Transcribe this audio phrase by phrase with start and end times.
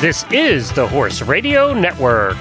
[0.00, 2.38] This is the Horse Radio Network.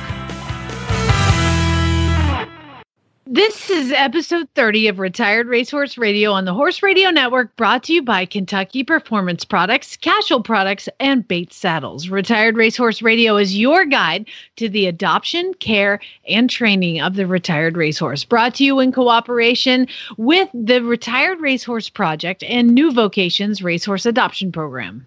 [3.25, 7.93] This is episode 30 of Retired Racehorse Radio on the Horse Radio Network, brought to
[7.93, 12.07] you by Kentucky Performance Products, Casual Products, and Bates Saddles.
[12.07, 15.99] Retired Racehorse Radio is your guide to the adoption, care,
[16.29, 18.23] and training of the retired racehorse.
[18.23, 19.85] Brought to you in cooperation
[20.15, 25.05] with the Retired Racehorse Project and New Vocations Racehorse Adoption Program.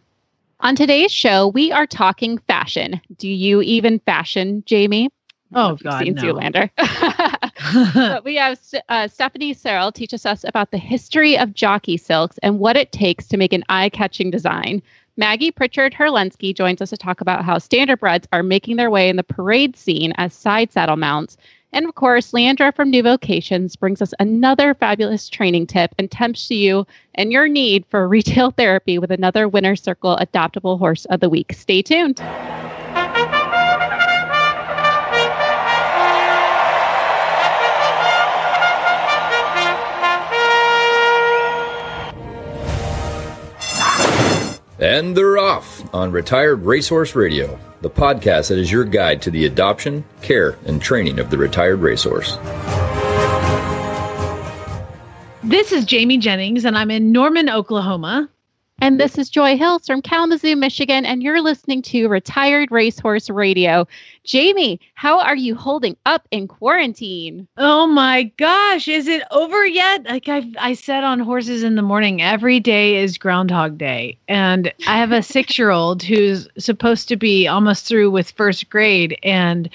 [0.63, 3.01] On today's show, we are talking fashion.
[3.19, 5.11] Do you even fashion, Jamie?
[5.53, 6.23] Oh, God, seen no.
[6.23, 6.71] Zoolander.
[7.97, 12.61] but we have uh, Stephanie Searle teaches us about the history of jockey silks and
[12.61, 14.81] what it takes to make an eye-catching design.
[15.17, 19.17] Maggie Pritchard Herlensky joins us to talk about how standardbreds are making their way in
[19.17, 21.37] the parade scene as side saddle mounts.
[21.73, 26.51] And of course, Leandra from New Vocations brings us another fabulous training tip and tempts
[26.51, 31.31] you and your need for retail therapy with another Winner Circle adoptable horse of the
[31.31, 31.53] week.
[31.55, 32.21] Stay tuned.
[44.83, 49.47] And they're off on Retired Racehorse Radio, the podcast that is your guide to the
[49.47, 52.37] adoption, care, and training of the retired racehorse.
[55.45, 58.29] This is Jamie Jennings, and I'm in Norman, Oklahoma.
[58.83, 63.87] And this is Joy Hills from Kalamazoo, Michigan, and you're listening to Retired Racehorse Radio.
[64.25, 67.47] Jamie, how are you holding up in quarantine?
[67.57, 70.05] Oh my gosh, is it over yet?
[70.07, 74.75] Like I I said on horses in the morning, every day is Groundhog Day, and
[74.89, 79.71] I have a 6-year-old who's supposed to be almost through with first grade and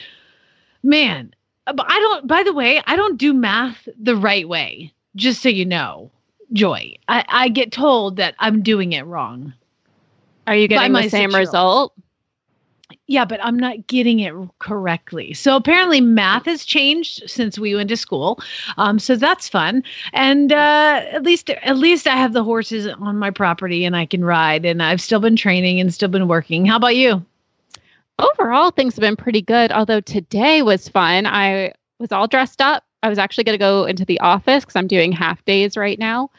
[0.83, 1.33] man,
[1.65, 4.91] but I don't by the way, I don't do math the right way.
[5.15, 6.11] Just so you know.
[6.53, 6.95] Joy.
[7.07, 9.53] I, I get told that I'm doing it wrong.
[10.47, 11.93] Are you getting the same result?
[13.07, 15.33] Yeah, but I'm not getting it correctly.
[15.33, 18.39] So apparently, math has changed since we went to school.
[18.77, 23.17] Um, so that's fun, and uh, at least at least I have the horses on
[23.17, 26.65] my property and I can ride, and I've still been training and still been working.
[26.65, 27.25] How about you?
[28.19, 29.71] Overall, things have been pretty good.
[29.71, 31.25] Although today was fun.
[31.25, 32.83] I was all dressed up.
[33.07, 35.97] I was actually going to go into the office because I'm doing half days right
[35.97, 36.29] now.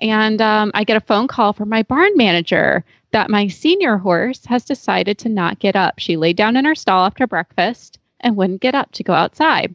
[0.00, 4.42] And um, I get a phone call from my barn manager that my senior horse
[4.46, 5.98] has decided to not get up.
[5.98, 9.74] She laid down in her stall after breakfast and wouldn't get up to go outside.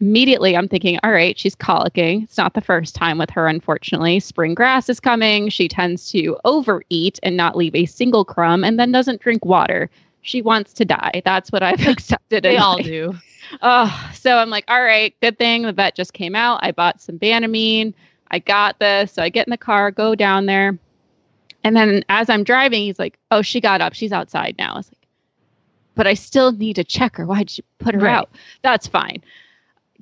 [0.00, 2.22] Immediately, I'm thinking, all right, she's colicking.
[2.22, 4.20] It's not the first time with her, unfortunately.
[4.20, 5.50] Spring grass is coming.
[5.50, 9.90] She tends to overeat and not leave a single crumb and then doesn't drink water.
[10.22, 11.22] She wants to die.
[11.24, 12.42] That's what I've accepted.
[12.44, 12.84] They all life.
[12.84, 13.14] do.
[13.62, 16.60] Oh, so I'm like, all right, good thing the vet just came out.
[16.62, 17.94] I bought some Banamine.
[18.30, 19.10] I got this.
[19.12, 20.78] So I get in the car, go down there.
[21.64, 23.92] And then as I'm driving, he's like, oh, she got up.
[23.92, 24.74] She's outside now.
[24.74, 25.08] I was like,
[25.96, 27.26] but I still need to check her.
[27.26, 28.14] Why'd you put her Right.
[28.14, 28.30] out?
[28.62, 29.20] That's fine.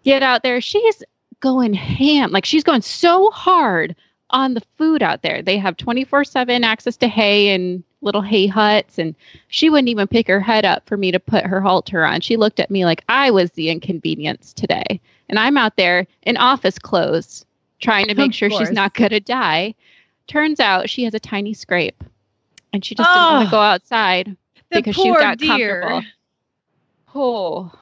[0.05, 0.61] Get out there.
[0.61, 1.03] She's
[1.41, 2.31] going ham.
[2.33, 3.97] Like she's going so hard
[4.29, 5.41] on the food out there.
[5.41, 8.99] They have 24 7 access to hay and little hay huts.
[8.99, 9.15] And
[9.49, 12.21] she wouldn't even pick her head up for me to put her halter on.
[12.21, 15.01] She looked at me like I was the inconvenience today.
[15.29, 17.45] And I'm out there in office clothes
[17.81, 18.69] trying to make Of sure course.
[18.69, 19.75] she's not going to die.
[20.27, 22.03] Turns out she has a tiny scrape
[22.73, 24.37] and she just didn't want Oh, to go outside
[24.71, 25.81] because she got dear.
[25.83, 26.03] comfortable.
[27.15, 27.73] Oh,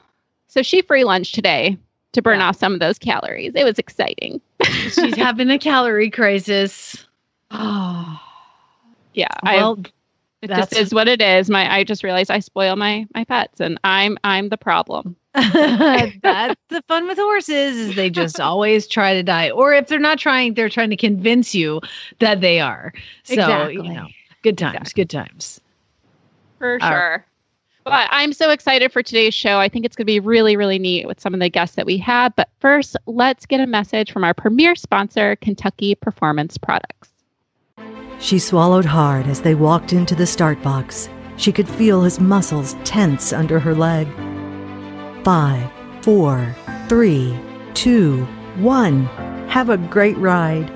[0.49, 1.77] so she free lunch today
[2.13, 2.49] to burn Yeah.
[2.49, 3.53] off some of those calories.
[3.55, 4.41] It was exciting.
[4.65, 7.07] She's having a calorie crisis.
[7.51, 8.21] Oh,
[9.15, 9.27] yeah.
[9.43, 9.79] I, Well,
[10.47, 11.51] it that's- just is what it is.
[11.51, 15.17] My I just realized I spoil my my pets, and I'm I'm the problem.
[15.35, 19.99] that's the fun with horses is they just always try to die or if they're
[19.99, 21.79] not trying they're trying to convince you
[22.21, 22.91] that they are
[23.25, 24.07] so you know
[24.43, 25.03] good times Exactly.
[25.03, 25.61] good times
[26.59, 26.89] For All right.
[26.89, 27.27] sure.
[27.85, 29.59] But I'm so excited for today's show.
[29.59, 31.87] I think it's going to be really, really neat with some of the guests that
[31.87, 32.35] we have.
[32.35, 37.11] But first, let's get a message from our premier sponsor, Kentucky Performance Products.
[38.19, 41.09] She swallowed hard as they walked into the start box.
[41.37, 44.09] She could feel his muscles tense under her leg.
[45.23, 45.71] Five,
[46.03, 46.55] four,
[46.89, 47.39] three,
[47.75, 48.25] two,
[48.57, 49.05] one.
[49.49, 50.73] Have a great ride.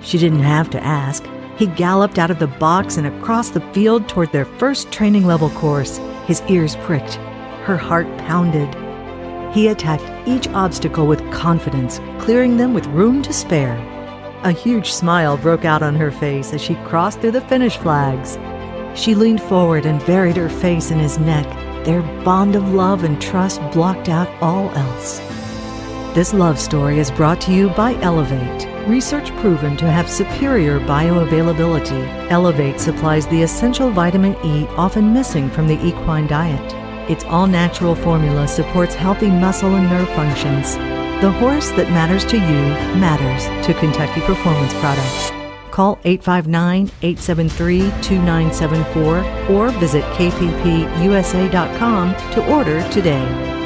[0.00, 1.24] She didn't have to ask.
[1.56, 5.50] He galloped out of the box and across the field toward their first training level
[5.50, 5.98] course.
[6.26, 7.14] His ears pricked.
[7.64, 8.72] Her heart pounded.
[9.52, 13.76] He attacked each obstacle with confidence, clearing them with room to spare.
[14.44, 18.38] A huge smile broke out on her face as she crossed through the finish flags.
[18.94, 21.44] She leaned forward and buried her face in his neck.
[21.84, 25.18] Their bond of love and trust blocked out all else.
[26.14, 28.68] This love story is brought to you by Elevate.
[28.88, 32.30] Research proven to have superior bioavailability.
[32.30, 36.74] Elevate supplies the essential vitamin E often missing from the equine diet.
[37.10, 40.76] Its all natural formula supports healthy muscle and nerve functions.
[41.20, 42.62] The horse that matters to you
[43.00, 45.32] matters to Kentucky Performance Products.
[45.72, 53.57] Call 859 873 2974 or visit kppusa.com to order today.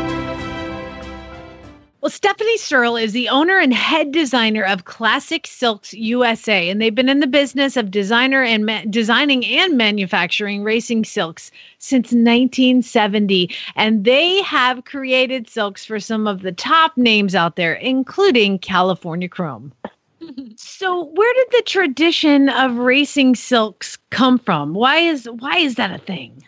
[2.25, 7.09] Stephanie Searle is the owner and head designer of Classic Silks USA, and they've been
[7.09, 13.51] in the business of designer and ma- designing and manufacturing racing silks since 1970.
[13.75, 19.29] And they have created silks for some of the top names out there, including California
[19.29, 19.73] Chrome.
[20.55, 24.75] so, where did the tradition of racing silks come from?
[24.75, 26.45] Why is why is that a thing?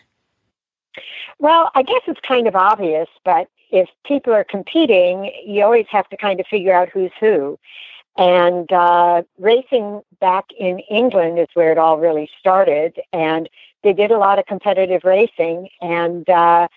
[1.37, 6.07] Well, I guess it's kind of obvious, but if people are competing, you always have
[6.09, 7.59] to kind of figure out who's who.
[8.17, 12.97] And uh, racing back in England is where it all really started.
[13.11, 13.49] And
[13.83, 15.67] they did a lot of competitive racing.
[15.81, 16.69] And uh,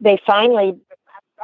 [0.00, 0.78] they finally,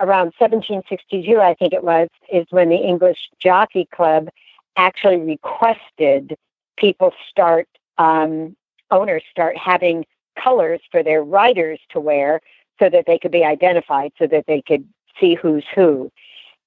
[0.01, 4.29] around 1762, I think it was, is when the English Jockey Club
[4.77, 6.37] actually requested
[6.77, 7.67] people start,
[7.99, 8.57] um,
[8.93, 10.07] owners start having
[10.41, 12.41] colors for their riders to wear
[12.79, 14.87] so that they could be identified, so that they could
[15.21, 16.11] see who's who.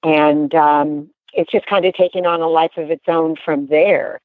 [0.04, 4.22] And um, it's just kind of taking on a life of its own from there.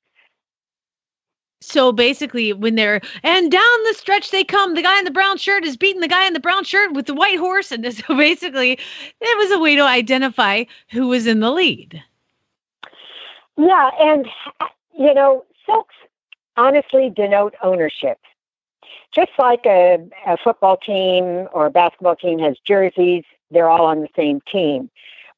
[1.61, 5.39] So basically, when they're and down the stretch they come, the guy in the brown
[5.39, 8.17] shirt is beating the guy in the brown shirt with the white horse, and so
[8.17, 12.03] basically, it was a way to identify who was in the lead.
[13.57, 14.27] Yeah, and
[14.97, 15.95] you know, silks
[16.57, 18.19] honestly denote ownership
[19.13, 24.01] just like a, a football team or a basketball team has jerseys, they're all on
[24.01, 24.91] the same team.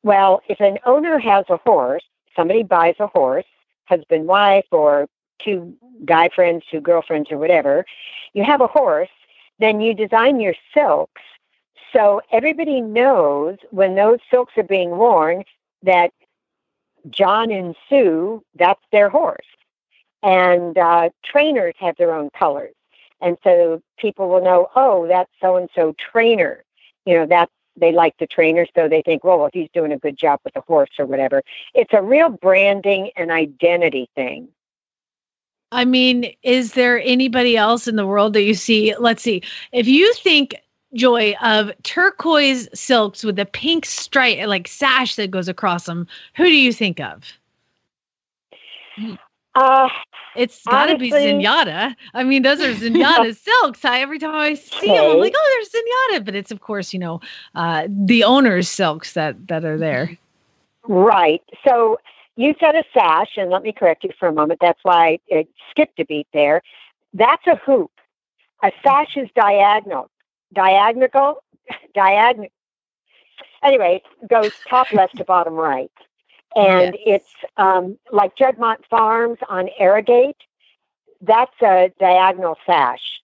[0.02, 2.04] Well, if an owner has a horse,
[2.34, 3.46] somebody buys a horse,
[3.86, 5.08] husband, wife, or
[5.38, 7.84] two guy friends, two girlfriends, or whatever,
[8.32, 9.08] you have a horse,
[9.58, 11.22] then you design your silks
[11.96, 15.44] so everybody knows when those silks are being worn
[15.82, 16.12] that
[17.08, 19.46] John and Sue, that's their horse.
[20.22, 22.74] And uh, trainers have their own colors.
[23.20, 26.64] And so people will know, oh, that's so and so trainer.
[27.04, 29.98] You know, that's they like the trainer, so they think, well, well, he's doing a
[29.98, 31.42] good job with the horse or whatever.
[31.74, 34.48] It's a real branding and identity thing.
[35.72, 38.94] I mean, is there anybody else in the world that you see?
[38.96, 39.42] Let's see.
[39.72, 40.54] If you think
[40.94, 46.44] joy of turquoise silks with a pink stripe like sash that goes across them, who
[46.44, 47.24] do you think of?
[49.54, 49.88] Uh,
[50.36, 51.94] it's got to be Zenyatta.
[52.14, 53.84] I mean, those are Zenyatta silks.
[53.84, 56.24] I, every time I see them, I'm like, oh, there's Zenyatta.
[56.24, 57.20] But it's, of course, you know,
[57.54, 60.16] uh, the owner's silks that, that are there.
[60.88, 61.42] Right.
[61.66, 61.98] So
[62.36, 64.60] you said a sash, and let me correct you for a moment.
[64.60, 66.62] That's why it skipped a beat there.
[67.14, 67.90] That's a hoop.
[68.62, 70.10] A sash is diagonal.
[70.52, 71.42] Diagonal?
[71.94, 72.50] Diagonal.
[73.62, 75.90] Anyway, goes top left to bottom right
[76.56, 80.36] and it's um, like Juddmonte Farms on Arrogate.
[81.20, 83.20] That's a diagonal sash,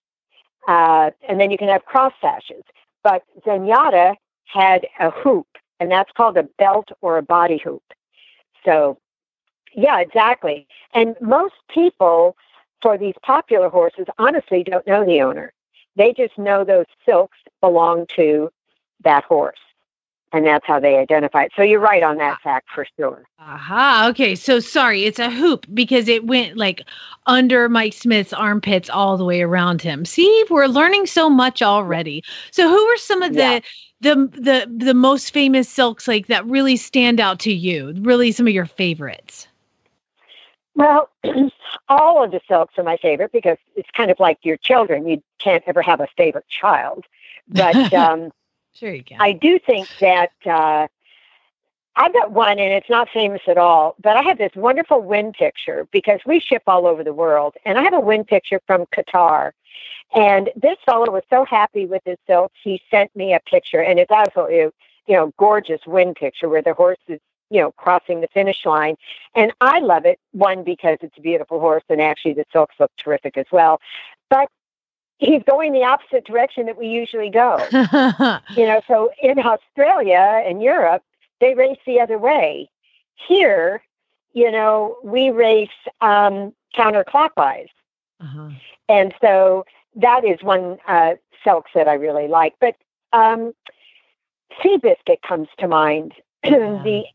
[0.67, 2.63] uh, and then you can have cross sashes.
[3.03, 4.15] But Zenyatta
[4.45, 5.47] had a hoop,
[5.79, 7.83] and that's called a belt or a body hoop.
[8.65, 8.97] So,
[9.75, 10.67] yeah, exactly.
[10.93, 12.37] And most people
[12.81, 15.53] for these popular horses honestly don't know the owner.
[15.95, 18.49] They just know those silks belong to
[19.03, 19.59] that horse
[20.33, 21.51] and that's how they identify it.
[21.55, 23.23] So you're right on that fact for sure.
[23.39, 24.07] Aha.
[24.09, 24.33] Okay.
[24.33, 26.81] So sorry, it's a hoop because it went like
[27.27, 30.05] under Mike Smith's armpits all the way around him.
[30.05, 32.23] See, we're learning so much already.
[32.51, 33.59] So who are some of the yeah.
[34.01, 37.93] the the the most famous silks like that really stand out to you?
[38.01, 39.47] Really some of your favorites?
[40.73, 41.09] Well,
[41.89, 45.07] all of the silks are my favorite because it's kind of like your children.
[45.07, 47.05] You can't ever have a favorite child.
[47.47, 48.31] But um
[48.73, 49.17] Sure, you can.
[49.19, 50.87] I do think that uh,
[51.95, 55.35] I've got one, and it's not famous at all, but I have this wonderful wind
[55.37, 58.85] picture because we ship all over the world, and I have a wind picture from
[58.87, 59.51] Qatar.
[60.15, 63.99] And this fellow was so happy with his silk, he sent me a picture, and
[63.99, 64.71] it's absolutely, you
[65.15, 68.95] know, gorgeous wind picture where the horse is, you know, crossing the finish line.
[69.35, 72.91] And I love it, one, because it's a beautiful horse, and actually the silks look
[72.97, 73.79] terrific as well.
[74.29, 74.49] But
[75.23, 77.57] he's going the opposite direction that we usually go.
[77.71, 81.03] you know, so in Australia and Europe,
[81.39, 82.69] they race the other way.
[83.27, 83.81] Here,
[84.33, 85.69] you know, we race
[86.01, 87.69] um, counterclockwise.
[88.19, 88.49] Uh-huh.
[88.89, 89.65] And so
[89.95, 91.13] that is one uh,
[91.43, 92.55] silk that I really like.
[92.59, 92.75] But
[93.13, 93.53] um,
[94.61, 96.13] Seabiscuit comes to mind.
[96.45, 96.81] Yeah.
[96.83, 97.05] the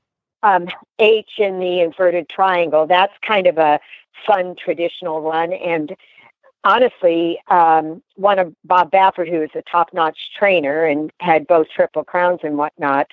[0.43, 2.87] um, H in the inverted triangle.
[2.87, 3.79] That's kind of a
[4.27, 5.53] fun traditional one.
[5.53, 5.95] And
[6.65, 11.69] honestly, um, one of Bob Baffert, who is a top notch trainer and had both
[11.69, 13.09] Triple Crowns and whatnot,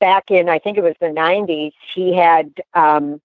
[0.00, 3.20] back in, I think it was the 90s, he had um,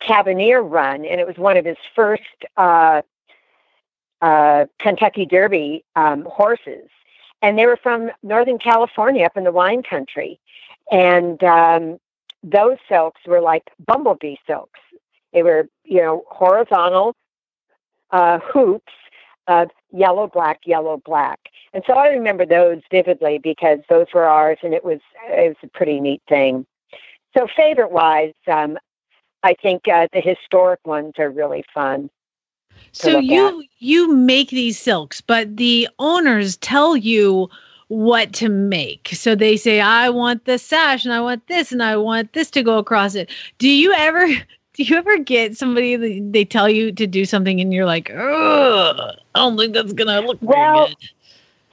[0.00, 2.22] Cavonnier run, and it was one of his first
[2.56, 3.02] uh,
[4.22, 6.88] uh, Kentucky Derby um, horses.
[7.42, 10.38] And they were from Northern California up in the wine country.
[10.92, 11.98] And um,
[12.42, 14.80] those silks were like bumblebee silks.
[15.32, 17.16] They were, you know, horizontal
[18.12, 18.92] uh, hoops
[19.46, 21.40] of yellow, black, yellow, black.
[21.72, 25.56] And so I remember those vividly because those were ours, and it was it was
[25.62, 26.66] a pretty neat thing.
[27.36, 28.76] So favorite wise, um,
[29.42, 32.10] I think uh, the historic ones are really fun.
[32.92, 33.66] So you at.
[33.78, 37.48] you make these silks, but the owners tell you
[37.88, 39.08] what to make.
[39.12, 42.50] So they say, I want this sash and I want this and I want this
[42.52, 43.30] to go across it.
[43.58, 44.28] Do you ever
[44.74, 48.10] do you ever get somebody that they tell you to do something and you're like,
[48.10, 50.88] oh, I don't think that's gonna look well,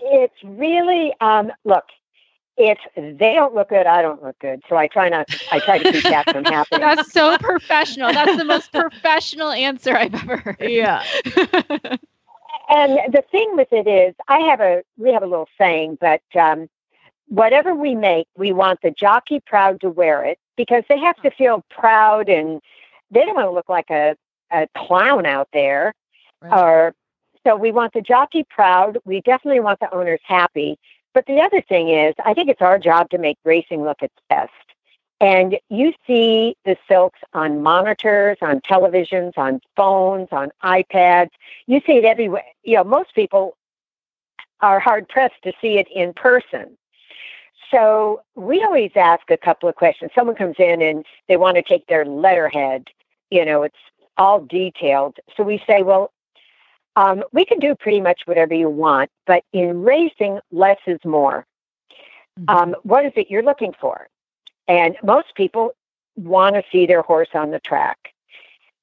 [0.01, 1.85] It's really um look,
[2.57, 4.63] if they don't look good, I don't look good.
[4.67, 5.29] So I try not.
[5.51, 6.81] I try to keep that from happening.
[6.81, 8.11] That's so professional.
[8.11, 10.57] That's the most professional answer I've ever heard.
[10.59, 11.03] Yeah.
[12.69, 16.21] and the thing with it is, I have a we have a little saying, but
[16.35, 16.67] um,
[17.27, 21.29] whatever we make, we want the jockey proud to wear it because they have to
[21.29, 22.59] feel proud and
[23.11, 24.15] they don't want to look like a
[24.51, 25.93] a clown out there,
[26.41, 26.53] right.
[26.57, 26.95] or
[27.45, 28.97] so we want the jockey proud.
[29.05, 30.77] We definitely want the owners happy
[31.17, 34.13] but the other thing is, I think it's our job to make racing look its
[34.29, 34.51] best.
[35.19, 41.31] And you see the silks on monitors, on televisions, on phones, on iPads.
[41.65, 42.43] You see it everywhere.
[42.61, 43.57] You know, most people
[44.61, 46.77] are hard pressed to see it in person.
[47.71, 50.11] So we always ask a couple of questions.
[50.13, 52.89] Someone comes in and they want to take their letterhead,
[53.29, 53.75] you know, it's
[54.17, 55.17] all detailed.
[55.35, 56.11] So we say, well,
[56.95, 61.45] um, we can do pretty much whatever you want, but in racing, less is more.
[62.39, 62.49] Mm-hmm.
[62.49, 64.07] Um, what is it you're looking for?
[64.67, 65.75] And most people
[66.15, 68.13] want to see their horse on the track.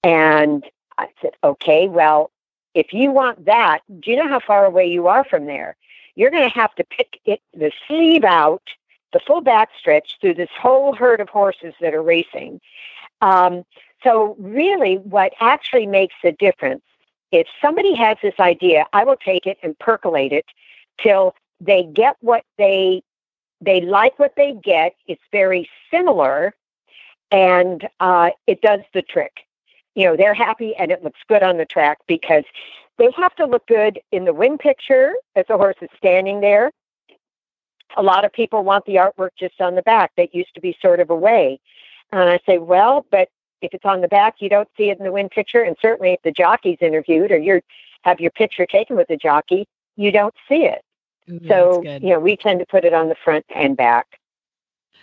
[0.03, 0.65] And
[0.97, 2.31] I said, okay, well,
[2.75, 5.77] if you want that, do you know how far away you are from there?
[6.15, 8.63] You're going to have to pick it, the sleeve out,
[9.13, 12.61] the full back stretch through this whole herd of horses that are racing.
[13.21, 13.65] Um,
[14.05, 16.83] so, really, what actually makes a difference
[17.35, 20.47] if somebody has this idea, I will take it and percolate it
[21.03, 23.03] till they get what they
[23.61, 24.95] they like what they get.
[25.09, 26.55] It's very similar,
[27.33, 29.47] and uh, it does the trick.
[29.97, 32.45] You know, they're happy and it looks good on the track because
[32.99, 36.71] they have to look good in the wing picture as the horse is standing there.
[37.97, 40.77] A lot of people want the artwork just on the back that used to be
[40.81, 41.59] sort of away.
[42.13, 43.29] And I say, well, but
[43.65, 45.63] if it's on the back, you don't see it in the win picture.
[45.63, 47.61] And certainly if the jockey's interviewed or you
[48.03, 49.67] have your picture taken with the jockey,
[49.97, 50.83] you don't see it.
[51.31, 54.19] Ooh, so, you know, we tend to put it on the front and back.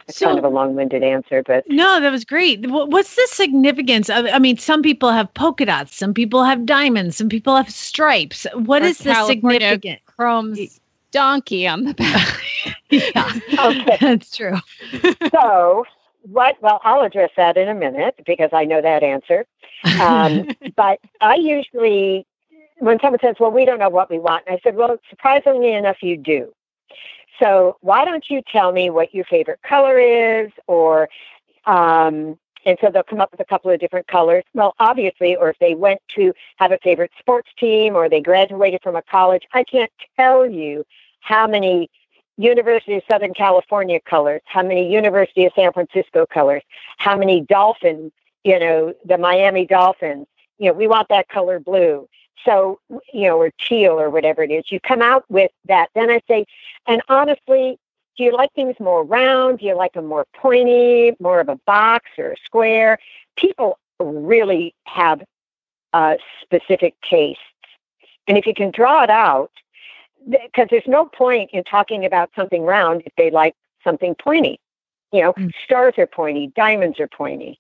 [0.08, 2.66] It's so, kind of a long-winded answer, but no, that was great.
[2.68, 4.10] What's the significance?
[4.10, 7.70] Of, I mean, some people have polka dots, some people have diamonds, some people have
[7.70, 8.46] stripes.
[8.54, 10.02] What is the significance?
[10.06, 10.80] Chrome's
[11.12, 12.42] donkey on the back.
[12.90, 14.58] yeah, okay, that's true.
[15.32, 15.86] so
[16.24, 16.58] what?
[16.62, 19.46] Well, I'll address that in a minute because I know that answer.
[20.00, 22.26] Um, but I usually,
[22.80, 25.98] when someone says, "Well, we don't know what we want," I said, "Well, surprisingly enough,
[26.02, 26.54] you do."
[27.42, 31.10] So why don't you tell me what your favorite color is, or
[31.66, 34.44] um, and so they'll come up with a couple of different colors.
[34.54, 38.82] Well, obviously, or if they went to have a favorite sports team or they graduated
[38.84, 40.86] from a college, I can't tell you
[41.22, 41.90] how many
[42.42, 46.64] University of Southern California colors, how many University of San Francisco colors,
[46.98, 48.12] how many Dolphins,
[48.44, 52.08] you know, the Miami Dolphins, you know, we want that color blue.
[52.44, 52.80] So,
[53.14, 54.72] you know, or teal or whatever it is.
[54.72, 55.90] You come out with that.
[55.94, 56.46] Then I say,
[56.88, 57.78] and honestly,
[58.18, 59.60] do you like things more round?
[59.60, 62.98] Do you like them more pointy, more of a box or a square?
[63.36, 65.22] People really have
[65.94, 67.44] uh, specific tastes.
[68.28, 69.52] And if you can draw it out,
[70.30, 74.60] because there's no point in talking about something round if they like something pointy.
[75.12, 75.52] You know, mm.
[75.64, 77.60] stars are pointy, diamonds are pointy.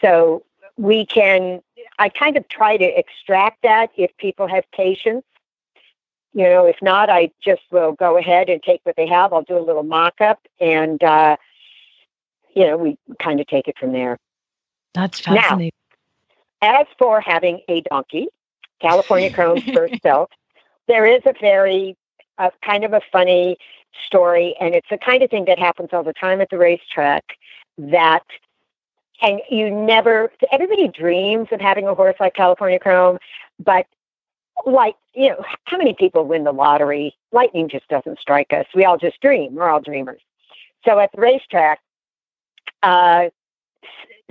[0.00, 0.44] So
[0.76, 1.62] we can,
[1.98, 5.24] I kind of try to extract that if people have patience.
[6.32, 9.32] You know, if not, I just will go ahead and take what they have.
[9.32, 11.36] I'll do a little mock up and, uh,
[12.56, 14.18] you know, we kind of take it from there.
[14.94, 15.70] That's fascinating.
[16.60, 18.28] Now, as for having a donkey,
[18.80, 20.30] California Chrome's first silk,
[20.88, 21.96] there is a very
[22.38, 23.56] uh, kind of a funny
[24.06, 27.36] story, and it's the kind of thing that happens all the time at the racetrack.
[27.78, 28.24] that
[29.22, 33.18] and you never everybody dreams of having a horse like California Chrome,
[33.58, 33.86] but
[34.66, 37.14] like you know, how many people win the lottery?
[37.32, 38.66] Lightning just doesn't strike us.
[38.74, 39.54] We all just dream.
[39.54, 40.20] We're all dreamers.
[40.84, 41.80] So at the racetrack,
[42.82, 43.30] uh,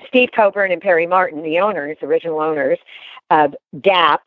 [0.08, 2.80] Steve Coburn and Perry Martin, the owners, original owners
[3.30, 4.22] of DAP,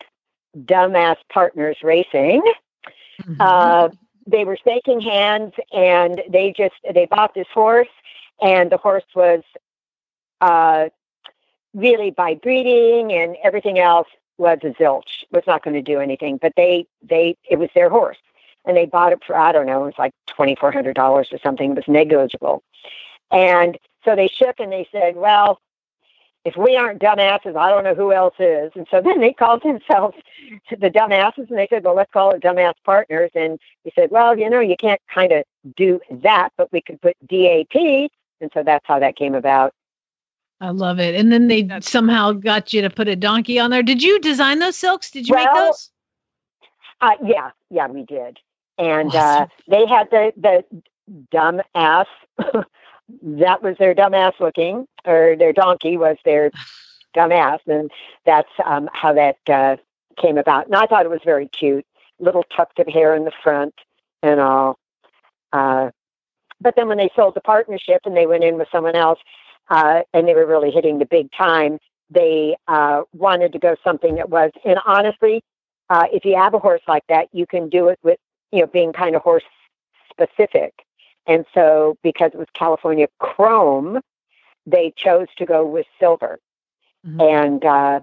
[0.64, 2.42] Dumbass Partners Racing,
[3.22, 3.40] mm-hmm.
[3.40, 3.88] uh,
[4.26, 7.88] they were shaking hands and they just they bought this horse
[8.42, 9.42] and the horse was
[10.40, 10.88] uh,
[11.74, 14.08] really by breeding and everything else
[14.38, 17.88] was a zilch was not going to do anything but they they it was their
[17.90, 18.18] horse.
[18.64, 21.76] And they bought it for i don't know it was like $2400 or something it
[21.76, 22.62] was negligible.
[23.30, 25.60] And so they shook and they said well
[26.46, 28.70] if we aren't dumbasses, I don't know who else is.
[28.76, 30.16] And so then they called themselves
[30.70, 33.30] the dumbasses and they said, well, let's call it dumbass partners.
[33.34, 35.44] And he said, well, you know, you can't kind of
[35.76, 38.10] do that, but we could put DAP.
[38.40, 39.72] And so that's how that came about.
[40.60, 41.16] I love it.
[41.16, 43.82] And then they somehow got you to put a donkey on there.
[43.82, 45.10] Did you design those silks?
[45.10, 45.90] Did you well, make those?
[47.00, 48.38] Uh, yeah, yeah, we did.
[48.78, 49.42] And uh, awesome.
[49.42, 50.64] uh, they had the the
[51.30, 52.06] dumb ass
[53.22, 56.50] that was their dumbass looking, or their donkey was their
[57.16, 57.90] dumbass, and
[58.24, 59.76] that's um, how that uh,
[60.20, 60.66] came about.
[60.66, 61.86] And I thought it was very cute,
[62.18, 63.74] little tucked in hair in the front
[64.22, 64.78] and all.
[65.52, 65.90] Uh,
[66.60, 69.18] but then when they sold the partnership and they went in with someone else,
[69.68, 71.78] uh, and they were really hitting the big time,
[72.10, 74.52] they uh, wanted to go something that was.
[74.64, 75.42] And honestly,
[75.90, 78.18] uh, if you have a horse like that, you can do it with
[78.52, 79.44] you know being kind of horse
[80.10, 80.85] specific.
[81.26, 84.00] And so, because it was California Chrome,
[84.66, 86.38] they chose to go with silver.
[87.06, 87.20] Mm-hmm.
[87.20, 88.00] And uh,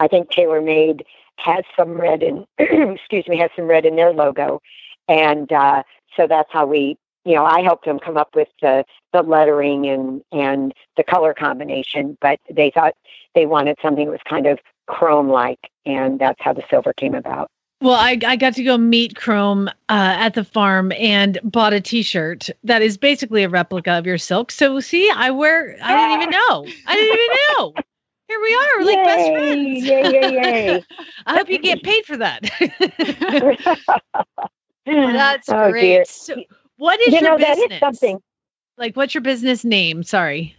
[0.00, 1.02] I think TaylorMade
[1.36, 4.60] has some red in, excuse me, has some red in their logo.
[5.08, 5.82] And uh,
[6.16, 9.86] so that's how we, you know, I helped them come up with the, the lettering
[9.86, 12.94] and, and the color combination, but they thought
[13.34, 15.70] they wanted something that was kind of chrome like.
[15.84, 17.50] And that's how the silver came about.
[17.82, 21.80] Well, I, I got to go meet Chrome uh, at the farm and bought a
[21.80, 24.52] T-shirt that is basically a replica of your silk.
[24.52, 25.76] So see, I wear.
[25.82, 26.64] I didn't even know.
[26.86, 27.26] I didn't even
[27.58, 27.74] know.
[28.28, 29.84] Here we are, we're like best friends.
[29.84, 30.84] Yay, yay, yay.
[31.26, 32.44] I hope you get paid for that.
[34.86, 35.80] That's oh, great.
[35.80, 36.04] Dear.
[36.04, 36.36] So,
[36.76, 37.66] what is you your know, business?
[37.68, 38.22] That is something.
[38.78, 40.04] Like, what's your business name?
[40.04, 40.54] Sorry.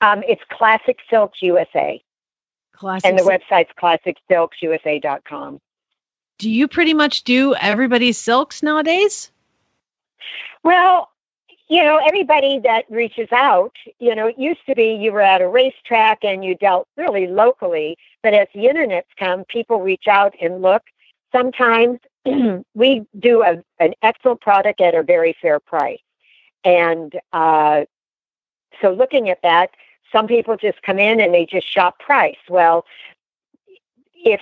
[0.00, 2.02] Um, it's Classic Silks USA.
[2.72, 3.10] Classic.
[3.10, 5.60] And the website's classicsilksusa.com
[6.38, 9.30] do you pretty much do everybody's silks nowadays?
[10.62, 11.10] Well,
[11.68, 15.40] you know, everybody that reaches out, you know, it used to be you were at
[15.40, 20.34] a racetrack and you dealt really locally, but as the internet's come, people reach out
[20.40, 20.82] and look.
[21.32, 21.98] Sometimes
[22.74, 26.00] we do a, an excellent product at a very fair price.
[26.64, 27.84] And uh,
[28.80, 29.70] so looking at that,
[30.12, 32.36] some people just come in and they just shop price.
[32.48, 32.84] Well,
[34.14, 34.40] if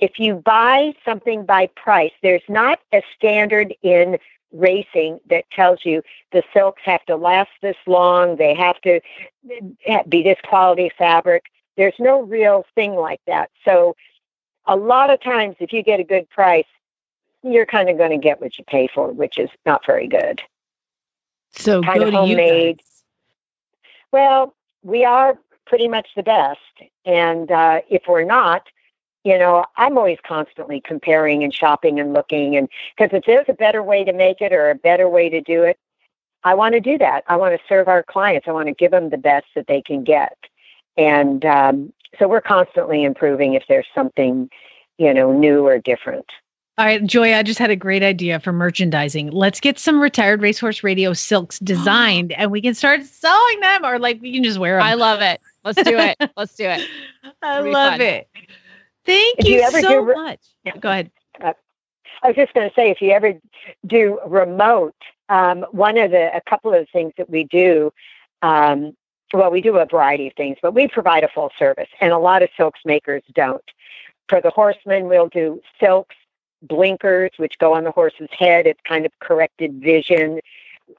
[0.00, 4.18] if you buy something by price, there's not a standard in
[4.52, 6.02] racing that tells you
[6.32, 9.00] the silks have to last this long, they have to
[10.08, 11.44] be this quality fabric.
[11.76, 13.50] There's no real thing like that.
[13.64, 13.96] So,
[14.66, 16.64] a lot of times, if you get a good price,
[17.42, 20.40] you're kind of going to get what you pay for, which is not very good.
[21.50, 22.80] So, kind of homemade.
[24.10, 26.60] Well, we are pretty much the best.
[27.04, 28.68] And uh, if we're not,
[29.24, 32.56] you know, I'm always constantly comparing and shopping and looking.
[32.56, 35.40] And because if there's a better way to make it or a better way to
[35.40, 35.78] do it,
[36.44, 37.24] I want to do that.
[37.26, 38.46] I want to serve our clients.
[38.46, 40.36] I want to give them the best that they can get.
[40.98, 44.50] And um, so we're constantly improving if there's something,
[44.98, 46.26] you know, new or different.
[46.76, 49.30] All right, Joy, I just had a great idea for merchandising.
[49.30, 53.98] Let's get some retired racehorse radio silks designed and we can start selling them or
[53.98, 54.84] like we can just wear them.
[54.84, 55.40] I love it.
[55.64, 56.18] Let's do it.
[56.36, 56.86] Let's do it.
[57.42, 58.00] I love fun.
[58.02, 58.28] it.
[59.06, 60.40] Thank if you, you so much.
[60.64, 60.76] Yeah.
[60.76, 61.10] Go ahead.
[61.40, 61.52] Uh,
[62.22, 63.34] I was just going to say, if you ever
[63.86, 64.94] do remote,
[65.28, 67.92] um, one of the, a couple of the things that we do,
[68.42, 68.96] um,
[69.32, 72.18] well, we do a variety of things, but we provide a full service, and a
[72.18, 73.64] lot of silks makers don't.
[74.28, 76.16] For the horsemen, we'll do silks,
[76.62, 78.66] blinkers, which go on the horse's head.
[78.66, 80.40] It's kind of corrected vision.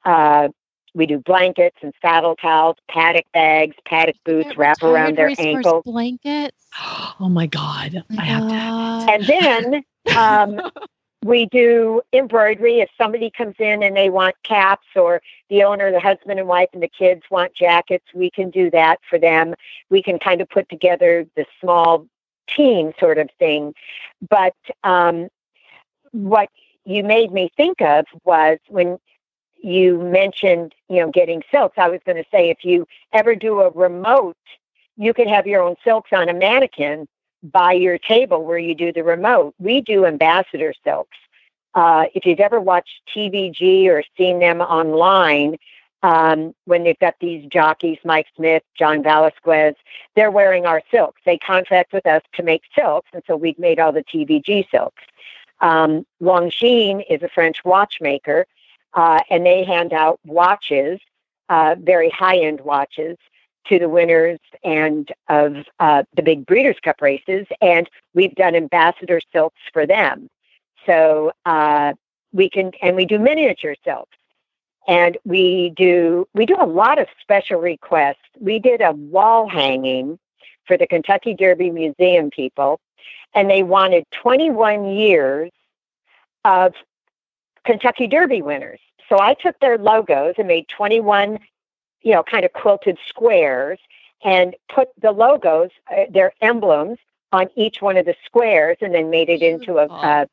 [0.03, 0.49] Uh,
[0.95, 5.83] we do blankets and saddle towels, paddock bags, paddock boots, wrap around their ankles.
[5.85, 6.57] Blankets.
[7.17, 7.95] Oh my God.
[7.95, 9.13] Oh my I have to.
[9.13, 9.83] And then
[10.17, 10.71] um,
[11.23, 12.81] we do embroidery.
[12.81, 16.67] If somebody comes in and they want caps or the owner, the husband and wife
[16.73, 19.55] and the kids want jackets, we can do that for them.
[19.89, 22.05] We can kind of put together the small
[22.49, 23.73] team sort of thing.
[24.29, 25.29] But um,
[26.11, 26.49] what
[26.83, 28.99] you made me think of was when
[29.65, 31.77] you mentioned, you know, getting silks.
[31.79, 34.37] I was going to say if you ever do a remote,
[34.95, 37.07] you could have your own silks on a mannequin
[37.41, 39.55] by your table where you do the remote.
[39.57, 41.17] We do ambassador silks.
[41.73, 45.57] Uh, if you've ever watched TVG or seen them online,
[46.03, 49.73] um, when they've got these jockeys, Mike Smith, John Velazquez,
[50.15, 51.21] they're wearing our silks.
[51.25, 55.01] They contract with us to make silks, and so we've made all the TVG silks.
[55.61, 58.45] Um, is a French watchmaker,
[58.95, 60.99] uh, and they hand out watches,
[61.49, 63.17] uh, very high end watches,
[63.67, 69.19] to the winners and of uh, the big Breeders' Cup races, and we've done ambassador
[69.33, 70.29] silks for them.
[70.85, 71.93] So uh,
[72.31, 74.17] we can, and we do miniature silks,
[74.87, 78.17] and we do we do a lot of special requests.
[78.39, 80.19] We did a wall hanging
[80.65, 82.79] for the Kentucky Derby Museum people,
[83.33, 85.51] and they wanted 21 years
[86.43, 86.73] of
[87.65, 88.79] Kentucky Derby winners.
[89.09, 91.39] So I took their logos and made 21,
[92.01, 93.79] you know, kind of quilted squares
[94.23, 96.97] and put the logos, uh, their emblems,
[97.31, 100.27] on each one of the squares and then made it into a, a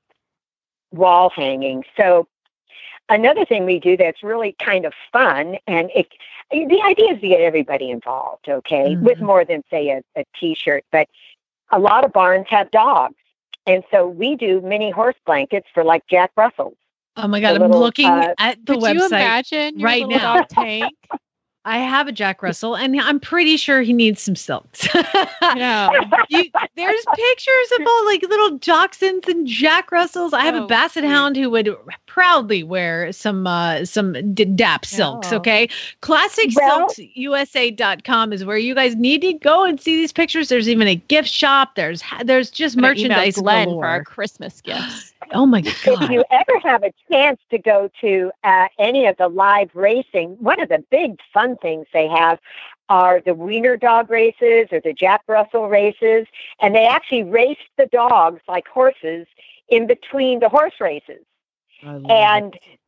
[0.93, 1.85] wall hanging.
[1.97, 2.29] So
[3.09, 6.09] another thing we do that's really kind of fun and it,
[6.51, 9.05] the idea is to get everybody involved okay mm-hmm.
[9.05, 11.09] with more than say a, a t-shirt but
[11.71, 13.17] a lot of barns have dogs
[13.67, 16.77] and so we do mini horse blankets for like jack russells
[17.17, 20.95] oh my god i'm looking uh, at the could website you imagine right now tank
[21.65, 24.89] I have a Jack Russell, and I'm pretty sure he needs some silks.
[25.55, 25.89] yeah.
[26.29, 30.33] You, there's pictures of all like little Dachshunds and Jack Russells.
[30.33, 31.73] I have oh, a Basset Hound who would
[32.07, 35.33] proudly wear some uh, some D- DAP silks.
[35.33, 35.37] Oh.
[35.37, 35.69] Okay,
[36.01, 40.49] ClassicSilksUSA.com is where you guys need to go and see these pictures.
[40.49, 41.77] There's even a gift shop.
[41.77, 45.12] There's there's just merchandise Glenn for our Christmas gifts.
[45.33, 45.75] Oh my God.
[46.03, 50.37] If you ever have a chance to go to uh, any of the live racing,
[50.41, 52.39] one of the big fun things they have
[52.89, 56.27] are the wiener dog races or the Jack Russell races.
[56.61, 59.27] And they actually race the dogs like horses
[59.69, 61.25] in between the horse races.
[61.83, 62.79] And it.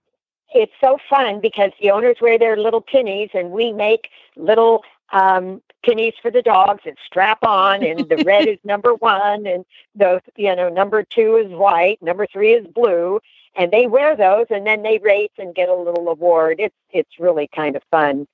[0.54, 5.62] it's so fun because the owners wear their little pennies and we make little um,
[5.84, 9.64] pennies for the dogs and strap on, and the red is number one, and
[9.94, 13.20] the you know number two is white, number three is blue,
[13.56, 16.56] and they wear those, and then they race and get a little award.
[16.58, 18.26] It's it's really kind of fun.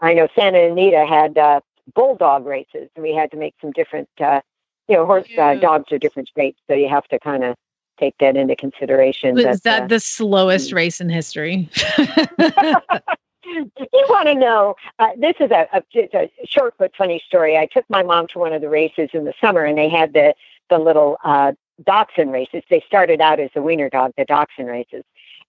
[0.00, 1.60] I know Santa Anita had uh,
[1.94, 4.40] bulldog races, and we had to make some different, uh,
[4.86, 7.56] you know, horse uh, dogs are different shapes, so you have to kind of
[7.98, 9.34] take that into consideration.
[9.34, 11.68] Was that uh, the slowest race in history?
[13.48, 15.82] if you want to know, uh, this is a, a,
[16.14, 17.56] a, short but funny story.
[17.56, 20.12] I took my mom to one of the races in the summer, and they had
[20.12, 20.34] the
[20.70, 21.52] the little uh,
[21.84, 22.62] dachshund races.
[22.68, 25.04] They started out as a wiener dog, the dachshund races,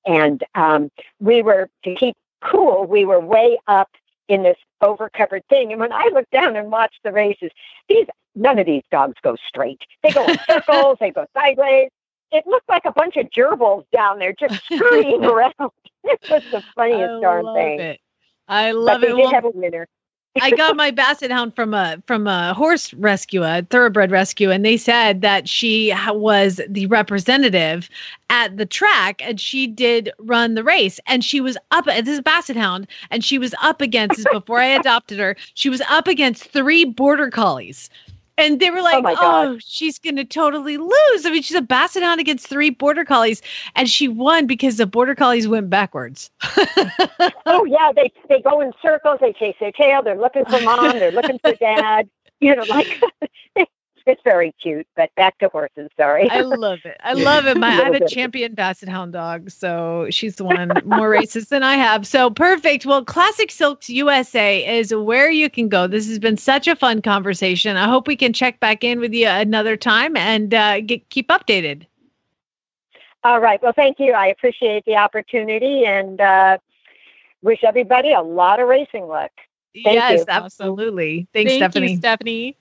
[0.06, 2.86] and um, we were to keep cool.
[2.86, 3.90] We were way up
[4.28, 7.52] in this overcovered thing, and when I looked down and watched the races,
[7.88, 9.82] these none of these dogs go straight.
[10.04, 10.98] They go in circles.
[11.00, 11.90] they go sideways.
[12.32, 15.54] It looked like a bunch of gerbils down there just scurrying around.
[16.04, 17.80] it was the funniest darn thing.
[17.80, 18.00] It.
[18.48, 19.16] I love but they it.
[19.16, 19.88] Did well, have a winner.
[20.42, 24.64] I got my basset hound from a from a horse rescue, a thoroughbred rescue, and
[24.64, 27.90] they said that she was the representative
[28.30, 31.86] at the track, and she did run the race, and she was up.
[31.86, 35.36] This is a basset hound, and she was up against before I adopted her.
[35.56, 37.90] She was up against three border collies
[38.40, 41.62] and they were like, "Oh, oh she's going to totally lose." I mean, she's a
[41.62, 43.42] basset hound against three border collies,
[43.76, 46.32] and she won because the border collies went backwards.
[47.46, 49.20] oh yeah, they they go in circles.
[49.22, 50.02] They chase their tail.
[50.02, 51.00] They're looking for mom.
[51.00, 52.10] They're looking for dad.
[52.40, 53.02] You know, like
[54.10, 54.88] it's very cute.
[54.96, 55.90] But back to horses.
[55.98, 56.30] Sorry.
[56.30, 56.98] I love it.
[57.04, 57.58] I love it.
[57.58, 61.76] My I have a champion basset hound dog, so she's won more races than I
[61.76, 62.06] have.
[62.06, 62.86] So perfect.
[62.86, 65.88] Well, Classic Silks USA is where you can go.
[65.88, 67.78] This has been such a fun conversation.
[67.78, 71.30] I hope we can check back in with you another time and uh, get keep
[71.30, 71.86] updated.
[73.24, 73.62] All right.
[73.62, 74.14] Well, thank you.
[74.14, 76.58] I appreciate the opportunity and uh,
[77.42, 79.32] wish everybody a lot of racing luck.
[79.74, 80.26] Thank yes, you.
[80.30, 81.28] absolutely.
[81.34, 81.92] Thanks, Thank Stephanie.
[81.92, 82.58] You, Stephanie.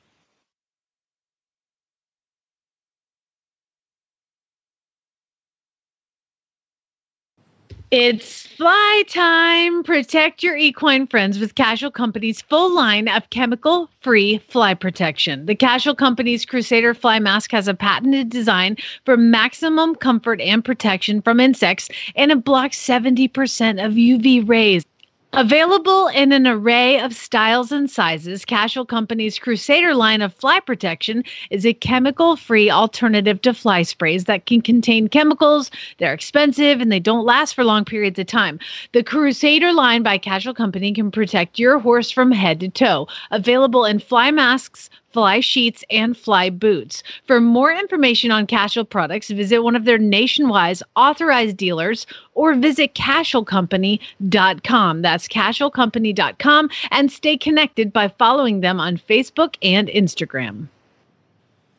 [7.90, 9.83] It's fly time.
[9.83, 15.46] Protect your equine friends with Casual Company's full line of chemical free fly protection.
[15.46, 21.22] The Casual Company's Crusader Fly Mask has a patented design for maximum comfort and protection
[21.22, 24.85] from insects, and it blocks 70% of UV rays.
[25.35, 31.23] Available in an array of styles and sizes, Casual Company's Crusader line of fly protection
[31.51, 35.71] is a chemical free alternative to fly sprays that can contain chemicals.
[35.99, 38.59] They're expensive and they don't last for long periods of time.
[38.93, 43.07] The Crusader line by Casual Company can protect your horse from head to toe.
[43.31, 47.02] Available in fly masks, fly sheets, and fly boots.
[47.26, 52.94] For more information on Casual products, visit one of their nationwide authorized dealers or visit
[52.94, 55.02] casualcompany.com.
[55.02, 60.68] That's casualcompany.com and stay connected by following them on Facebook and Instagram.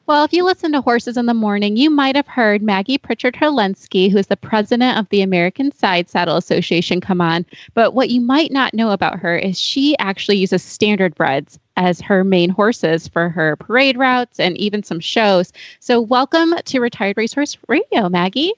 [0.06, 3.36] Well, if you listen to Horses in the Morning, you might have heard Maggie Pritchard
[3.36, 7.45] Herlensky, who's the president of the American Side Saddle Association, come on.
[7.73, 12.02] But what you might not know about her is she actually uses standard breds as
[12.02, 15.52] her main horses for her parade routes and even some shows.
[15.80, 18.54] So, welcome to Retired Racehorse Radio, Maggie.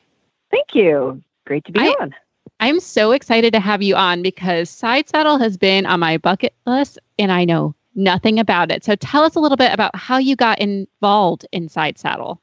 [0.49, 1.21] Thank you.
[1.45, 2.15] Great to be I, on.
[2.59, 6.53] I'm so excited to have you on because Side Saddle has been on my bucket
[6.65, 8.83] list and I know nothing about it.
[8.83, 12.41] So tell us a little bit about how you got involved in Side Saddle.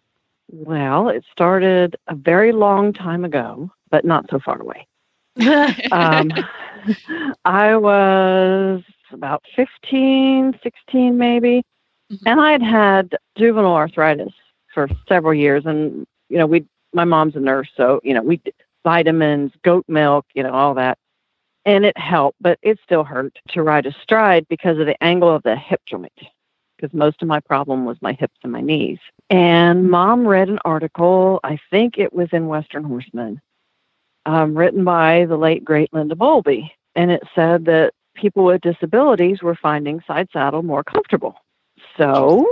[0.50, 4.86] Well, it started a very long time ago, but not so far away.
[5.92, 6.32] um,
[7.44, 11.62] I was about 15, 16 maybe,
[12.12, 12.28] mm-hmm.
[12.28, 14.32] and I'd had juvenile arthritis
[14.72, 15.66] for several years.
[15.66, 18.40] And, you know, we, my mom's a nurse, so, you know, we
[18.84, 20.98] vitamins, goat milk, you know, all that
[21.68, 25.28] and it helped, but it still hurt to ride a stride because of the angle
[25.28, 26.10] of the hip joint.
[26.76, 28.98] Because most of my problem was my hips and my knees.
[29.28, 33.42] And mom read an article, I think it was in Western Horseman,
[34.24, 36.72] um, written by the late great Linda Bowlby.
[36.94, 41.36] And it said that people with disabilities were finding side saddle more comfortable.
[41.96, 42.46] So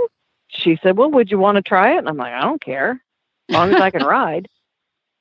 [0.47, 1.99] she said, Well, would you want to try it?
[1.99, 4.47] And I'm like, I don't care, as long as I can ride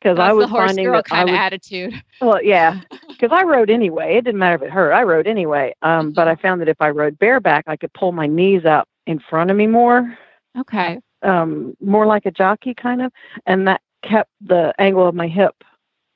[0.00, 1.94] because I was the horse finding girl that kind I of attitude.
[2.20, 2.80] Well, yeah,
[3.18, 4.16] because I rode anyway.
[4.16, 4.92] It didn't matter if it hurt.
[4.92, 5.74] I rode anyway.
[5.82, 6.42] Um, but I Mm-hmm.
[6.42, 9.56] found that if I rode bareback, I could pull my knees up in front of
[9.56, 10.16] me more,
[10.58, 11.00] Okay.
[11.22, 13.12] um, more like a jockey kind of,
[13.46, 15.54] and that kept the angle of my hip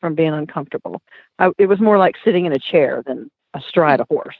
[0.01, 1.03] from being uncomfortable.
[1.38, 4.36] I, it was more like sitting in a chair than astride a horse.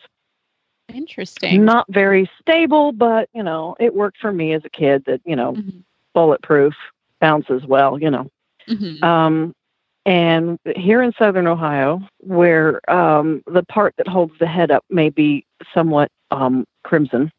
[0.89, 1.65] Interesting.
[1.65, 5.05] Not very stable, but you know, it worked for me as a kid.
[5.07, 5.85] That you know, Mhm.
[6.15, 6.75] bulletproof,
[7.21, 7.99] bounces well.
[7.99, 8.31] You know.
[8.69, 9.03] Mhm.
[9.03, 9.55] Um,
[10.07, 15.11] and here in southern Ohio, where um, the part that holds the head up may
[15.11, 15.45] be
[15.75, 17.31] somewhat um, crimson.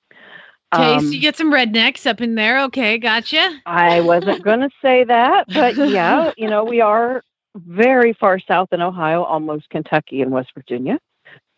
[0.73, 2.61] Okay, um, so you get some rednecks up in there.
[2.65, 3.59] Okay, gotcha.
[3.65, 7.23] I wasn't going to say that, but yeah, you know, we are
[7.55, 10.99] very far south in Ohio, almost Kentucky and West Virginia.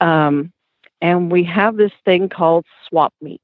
[0.04, 0.52] Um,
[1.02, 3.42] and we have this thing called swap meet.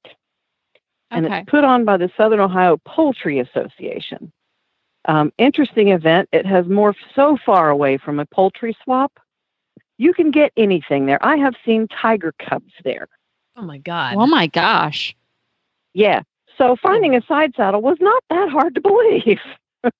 [1.11, 1.39] And Okay.
[1.39, 4.31] it's put on by the Southern Ohio Poultry Association.
[5.05, 6.29] Um, interesting event.
[6.31, 9.11] It has morphed so far away from a poultry swap.
[9.97, 11.23] You can get anything there.
[11.25, 13.07] I have seen tiger cubs there.
[13.55, 14.15] Oh my god.
[14.17, 15.15] Oh my gosh.
[15.93, 16.21] Yeah.
[16.57, 19.39] So finding a side saddle was not that hard to believe.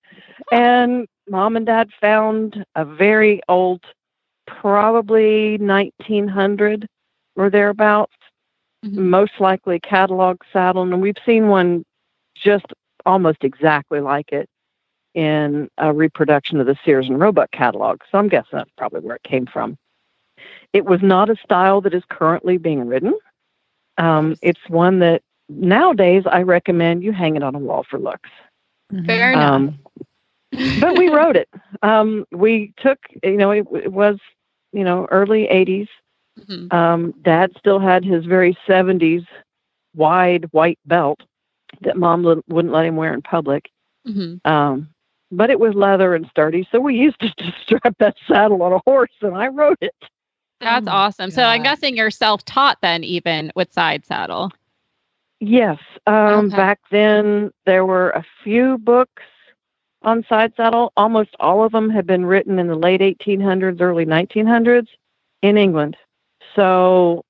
[0.51, 3.83] and mom and dad found a very old,
[4.49, 6.87] probably 1900
[7.35, 8.15] or thereabouts,
[8.85, 8.97] Mhm.
[9.09, 10.83] most likely catalog saddle.
[10.83, 11.85] And we've seen one
[12.35, 12.65] just
[13.05, 14.49] almost exactly like it
[15.13, 18.01] in a reproduction of the Sears and Roebuck catalog.
[18.11, 19.77] So I'm guessing that's probably where it came from.
[20.73, 23.17] It was not a style that is currently being ridden.
[23.97, 28.29] Um, it's one that nowadays I recommend you hang it on a wall for looks.
[29.05, 29.51] Fair enough.
[29.51, 29.79] Um,
[30.79, 31.49] but we wrote it.
[31.81, 34.17] Um, we took, you know, it, it was,
[34.71, 35.87] you know, early 80s.
[36.39, 36.71] Mhm.
[36.73, 39.25] Um, Dad still had his very 70s
[39.95, 41.19] wide white belt
[41.81, 43.69] that mom l- wouldn't let him wear in public.
[44.07, 44.39] Mhm.
[44.45, 44.89] Um,
[45.31, 48.73] but it was leather and sturdy, so we used to just strap that saddle on
[48.73, 49.93] a horse, and I rode it.
[50.61, 51.31] That's Oh my awesome.
[51.31, 54.51] So I'm guessing you're self-taught then, even with side saddle.
[55.39, 55.77] Yes.
[56.05, 56.55] Um, Okay.
[56.55, 59.23] Back then, there were a few books
[60.01, 60.91] on side saddle.
[60.97, 64.87] Almost all of them had been written in the late 1800s, early 1900s
[65.41, 65.97] in England.
[66.55, 67.23] So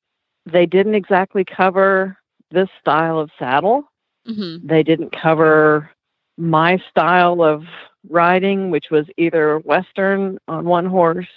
[0.45, 2.17] they didn't exactly cover
[2.51, 3.83] this style of saddle.
[4.25, 5.89] hmm They didn't cover
[6.37, 7.63] my style of
[8.09, 11.27] riding, which was either Western on one horse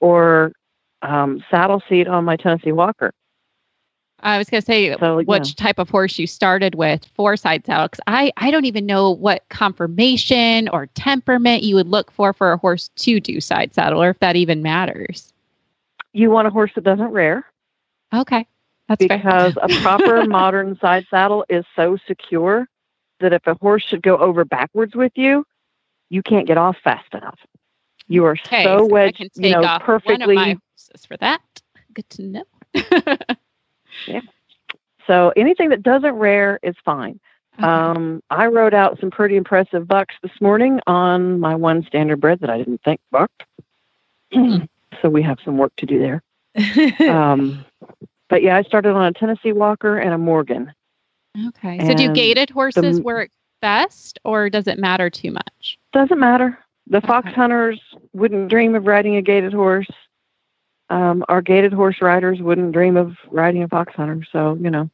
[0.00, 0.52] or
[1.02, 3.12] um, saddle seat on my Tennessee Walker.
[4.24, 5.24] I was going to say So, yeah.
[5.24, 8.86] which type of horse you started with for side saddle because I, I don't even
[8.86, 13.74] know what conformation or temperament you would look for for a horse to do side
[13.74, 15.32] saddle or if that even matters.
[16.14, 17.44] You want a horse that doesn't rear.
[18.14, 18.46] Okay.
[18.88, 22.66] That's because a proper modern side saddle is so secure
[23.20, 25.46] that if a horse should go over backwards with you,
[26.08, 27.38] you can't get off fast enough.
[28.06, 30.12] You are Okay, so I wedged, you know, perfectly.
[30.14, 31.40] one of my horses for that.
[31.94, 32.44] Good to know.
[35.06, 37.20] So anything that doesn't rear is fine.
[37.58, 37.66] Okay.
[37.66, 42.40] Um, I wrote out some pretty impressive bucks this morning on my one standard bred
[42.40, 43.44] that I didn't think bucked.
[44.32, 46.22] so we have some work to do there.
[47.08, 47.64] Um,
[48.30, 50.72] but yeah, I started on a Tennessee Walker and a Morgan.
[51.48, 51.78] okay.
[51.86, 53.30] So do and gated horses the- work
[53.60, 55.78] best, or does it matter too much?
[55.92, 56.58] Doesn't matter.
[56.86, 57.80] The fox hunters
[58.12, 59.88] wouldn't dream of riding a gated horse.
[60.90, 64.24] Um, our gated horse riders wouldn't dream of riding a fox hunter.
[64.30, 64.90] So you know.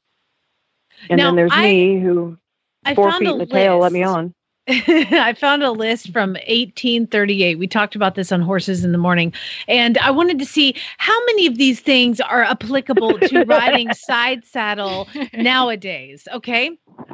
[1.08, 2.36] And Now, then there's I- me who
[2.84, 4.34] I four found feet in the tail let me on.
[4.68, 7.58] I found a list from 1838.
[7.58, 9.32] We talked about this on Horses in the Morning.
[9.66, 14.44] And I wanted to see how many of these things are applicable to riding side
[14.44, 16.28] saddle nowadays.
[16.32, 16.68] Okay.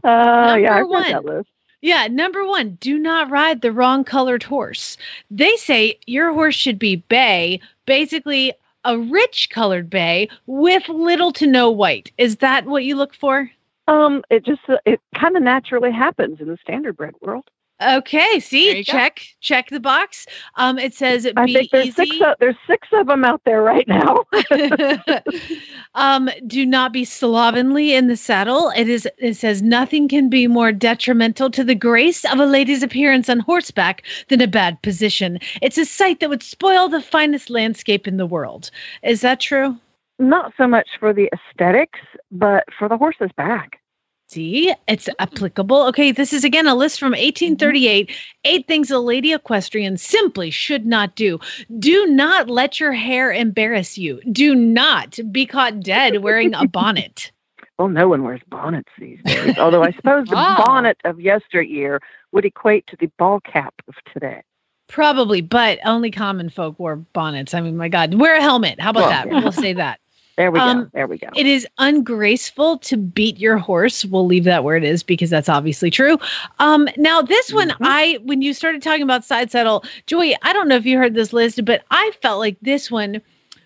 [0.04, 1.10] Uh, yeah, got one.
[1.12, 1.48] that list.
[1.80, 2.08] Yeah.
[2.08, 4.98] Number one, do not ride the wrong colored horse.
[5.30, 8.52] They say your horse should be bay, basically
[8.86, 12.12] a rich colored bay with little to no white.
[12.16, 13.50] Is that what you look for?
[13.88, 17.44] Um, it just it kind of naturally happens in the standard bred world.
[17.82, 18.92] Okay, see, you go.
[18.92, 20.26] check check the box.
[20.54, 22.06] Um, it says I think there's easy.
[22.06, 22.16] six.
[22.22, 24.24] Of, there's six of them out there right now.
[25.94, 28.72] um, do not be slovenly in the saddle.
[28.74, 29.06] It is.
[29.18, 33.40] It says nothing can be more detrimental to the grace of a lady's appearance on
[33.40, 35.38] horseback than a bad position.
[35.60, 38.70] It's a sight that would spoil the finest landscape in the world.
[39.02, 39.76] Is that true?
[40.18, 43.80] Not so much for the aesthetics, but for the horse's back.
[44.28, 45.82] See, it's applicable.
[45.86, 48.10] Okay, this is again a list from 1838.
[48.44, 51.38] Eight things a lady equestrian simply should not do.
[51.78, 54.20] Do not let your hair embarrass you.
[54.32, 57.30] Do not be caught dead wearing a bonnet.
[57.78, 59.58] Well, no one wears bonnets these days.
[59.58, 60.56] Although I suppose the Wow.
[60.60, 60.64] Ah.
[60.66, 62.00] bonnet of yesteryear
[62.32, 64.40] would equate to the ball cap of today.
[64.88, 67.52] Probably, but only common folk wore bonnets.
[67.52, 68.80] I mean, my God, wear a helmet.
[68.80, 69.26] How about Well, that?
[69.26, 69.40] yeah.
[69.42, 70.00] We'll say that.
[70.36, 70.90] There we Um, go.
[70.92, 71.28] There we go.
[71.34, 74.04] It is ungraceful to beat your horse.
[74.04, 76.18] We'll leave that where it is because that's obviously true.
[76.58, 77.76] Um, now this one, Mhm.
[77.80, 81.14] I when you started talking about side saddle, Joy, I don't know if you heard
[81.14, 83.20] this list, but I felt like this one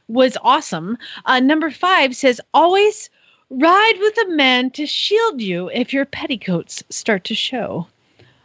[0.09, 0.97] was awesome.
[1.27, 3.11] Uh, number five says always
[3.51, 7.87] ride with a man to shield you if your petticoats start to show.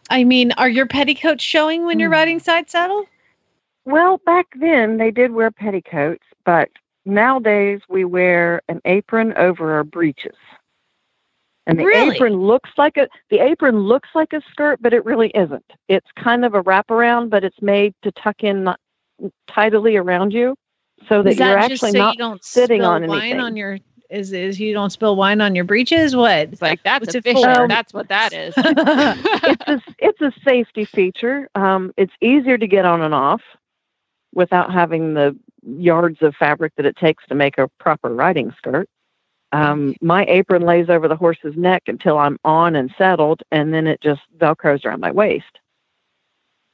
[0.09, 2.13] I mean, are your petticoats showing when you're Hmm.
[2.13, 3.05] riding side saddle?
[3.85, 6.69] Well, back then they did wear petticoats, but
[7.05, 10.35] nowadays we wear an apron over our breeches.
[11.67, 12.15] And the Really?
[12.15, 15.65] apron looks like a the apron looks like a skirt, but it really isn't.
[15.87, 18.79] It's kind of a wraparound, but it's made to tuck in not
[19.49, 20.55] tidily around you,
[21.09, 23.39] so that, Is that you're actually so not you don't sitting spill on wine anything.
[23.39, 26.15] on your is is you don't spill wine on your breeches?
[26.15, 26.53] What?
[26.53, 27.49] It's like that's What's a it fisher.
[27.49, 28.55] Um, That's what that is.
[29.45, 31.49] it's a it's a safety feature.
[31.55, 33.41] Um, it's easier to get on and off
[34.33, 38.87] without having the yards of fabric that it takes to make a proper riding skirt.
[39.51, 43.87] Um, my apron lays over the horse's neck until I'm on and settled, and then
[43.87, 45.59] it just velcros around my waist.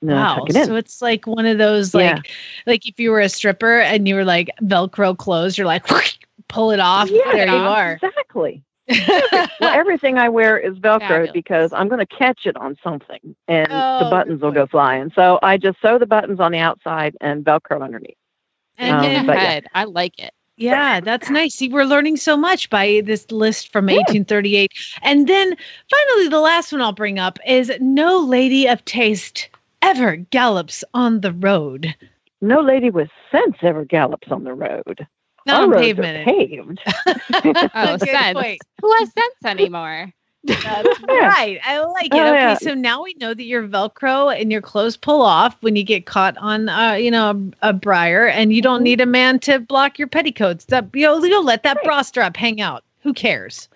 [0.01, 0.45] Wow.
[0.47, 0.65] it.
[0.65, 2.31] So it's like one of those like Yeah.
[2.65, 5.85] like if you were a stripper and you were like Velcro clothes, you're like
[6.47, 7.09] pull it off.
[7.11, 7.99] Yeah, there you are.
[8.01, 8.63] Exactly.
[9.07, 11.31] well, everything I wear is Velcro Fabulous.
[11.33, 15.11] because I'm going to catch it on something, and Oh, the buttons will go flying.
[15.15, 18.17] So I just sew the buttons on the outside and Velcro underneath.
[18.77, 19.59] And Um, then, yeah.
[19.73, 20.33] I like it.
[20.57, 21.55] yeah, that's nice.
[21.55, 24.71] See, we're learning so much by this list from 1838.
[25.01, 25.55] And then
[25.89, 29.49] finally, the last one I'll bring up is no lady of taste
[29.81, 31.95] ever gallops on the road.
[32.41, 35.07] No lady with sense ever gallops on the road.
[35.47, 36.25] Not Our on pavement.
[36.25, 36.79] Paved.
[37.73, 38.57] Oh, sense.
[38.81, 40.11] Who has sense anymore?
[40.43, 41.59] That's right.
[41.63, 42.13] I like it.
[42.13, 42.55] Oh, okay, yeah.
[42.55, 46.05] so now we know that your Velcro and your clothes pull off when you get
[46.05, 49.59] caught on, uh, you know, a, a briar, and you don't need a man to
[49.59, 50.65] block your petticoats.
[50.65, 51.85] That you know, you'll let that Right.
[51.85, 52.83] bra strap hang out.
[53.01, 53.69] Who cares?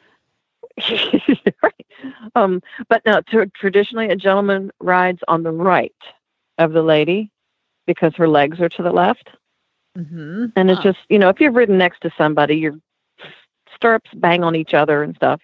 [0.89, 1.86] right.
[2.36, 5.95] Um, but now, tr traditionally a gentleman rides on the right
[6.58, 7.32] of the lady
[7.86, 9.30] because her legs are to the left.
[9.97, 10.47] Mm-hmm.
[10.56, 12.73] And it's just, you know, if you've ridden next to somebody, your
[13.73, 15.41] stirrups bang on each other and stuff.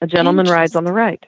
[0.00, 1.24] A gentleman rides on the right.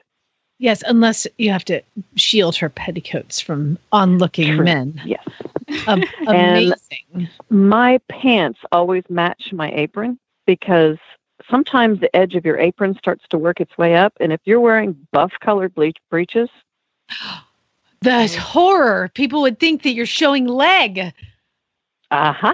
[0.59, 1.81] Yes, unless you have to
[2.15, 4.65] shield her petticoats from onlooking True.
[4.65, 5.01] men.
[5.05, 5.27] Yes.
[6.27, 7.27] Amazing.
[7.49, 10.97] My pants always match my apron because
[11.49, 14.13] sometimes the edge of your apron starts to work its way up.
[14.19, 16.49] And if you're wearing buff colored ble- breeches,
[18.03, 19.09] The horror.
[19.13, 21.13] People would think that you're showing leg.
[22.11, 22.53] uh huh,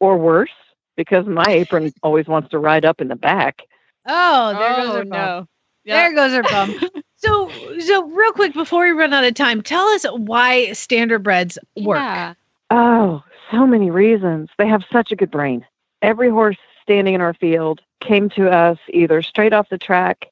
[0.00, 0.50] or worse,
[0.96, 3.62] because my apron always wants to ride up in the back.
[4.06, 5.08] Oh, there goes oh her bum.
[5.10, 5.48] no.
[5.84, 6.74] There goes her bum.
[7.18, 7.50] So,
[7.80, 11.96] so real quick before we run out of time, tell us why standardbreds work.
[11.96, 12.34] Yeah.
[12.70, 14.50] Oh, so many reasons.
[14.58, 15.64] They have such a good brain.
[16.02, 20.26] every horse standing in our field came to us either straight off the track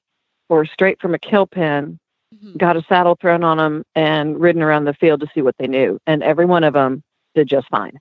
[0.50, 1.98] or straight from a kill pen,
[2.36, 2.58] Mhm.
[2.58, 5.66] got a saddle thrown on them, and ridden around the field to see what they
[5.66, 5.98] knew.
[6.06, 7.02] And every one of them
[7.34, 7.98] did just fine.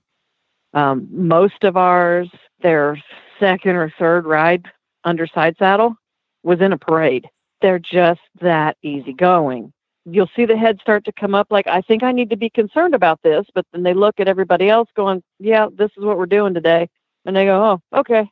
[0.74, 3.02] Um, most of ours, their
[3.40, 4.70] second or third ride
[5.04, 5.96] under side saddle
[6.44, 7.28] was in a parade.
[7.62, 9.72] They're just that easygoing.
[10.06, 12.50] You'll see the head start to come up like, I think I need to be
[12.50, 13.46] concerned about this.
[13.56, 16.90] But then they look at everybody else going, Yeah, this is what we're doing today.
[17.26, 18.30] And they go, Oh, okay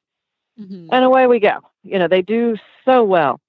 [0.60, 0.90] Mhm.
[0.92, 1.60] and away we go.
[1.84, 3.40] You know, they do so well.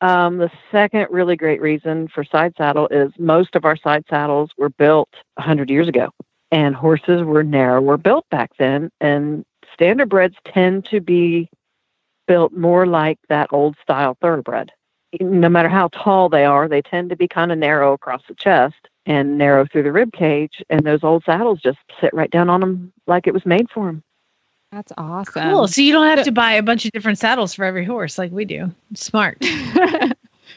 [0.00, 4.50] Um, the second really great reason for side saddle is most of our side saddles
[4.58, 6.10] were built 100 years ago,
[6.52, 8.90] and horses were narrower built back then.
[9.00, 11.48] And standard standardbreds tend to be
[12.28, 14.70] built more like that old style thoroughbred.
[15.20, 18.34] No matter how tall they are, they tend to be kind of narrow across the
[18.34, 18.76] chest
[19.06, 20.62] and narrow through the rib cage.
[20.70, 23.86] And those old saddles just sit right down on them like it was made for
[23.86, 24.02] them.
[24.70, 25.50] That's awesome.
[25.50, 25.66] Cool.
[25.66, 28.30] So you don't have to buy a bunch of different saddles for every horse like
[28.30, 28.70] we do.
[28.94, 29.38] Smart.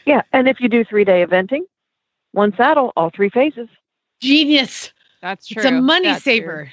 [0.06, 1.62] Yeah, and if you do three day eventing,
[2.32, 3.70] one saddle, all three phases.
[4.20, 4.92] Genius.
[5.22, 5.62] That's true.
[5.62, 6.34] It's a money That's true.
[6.34, 6.72] saver.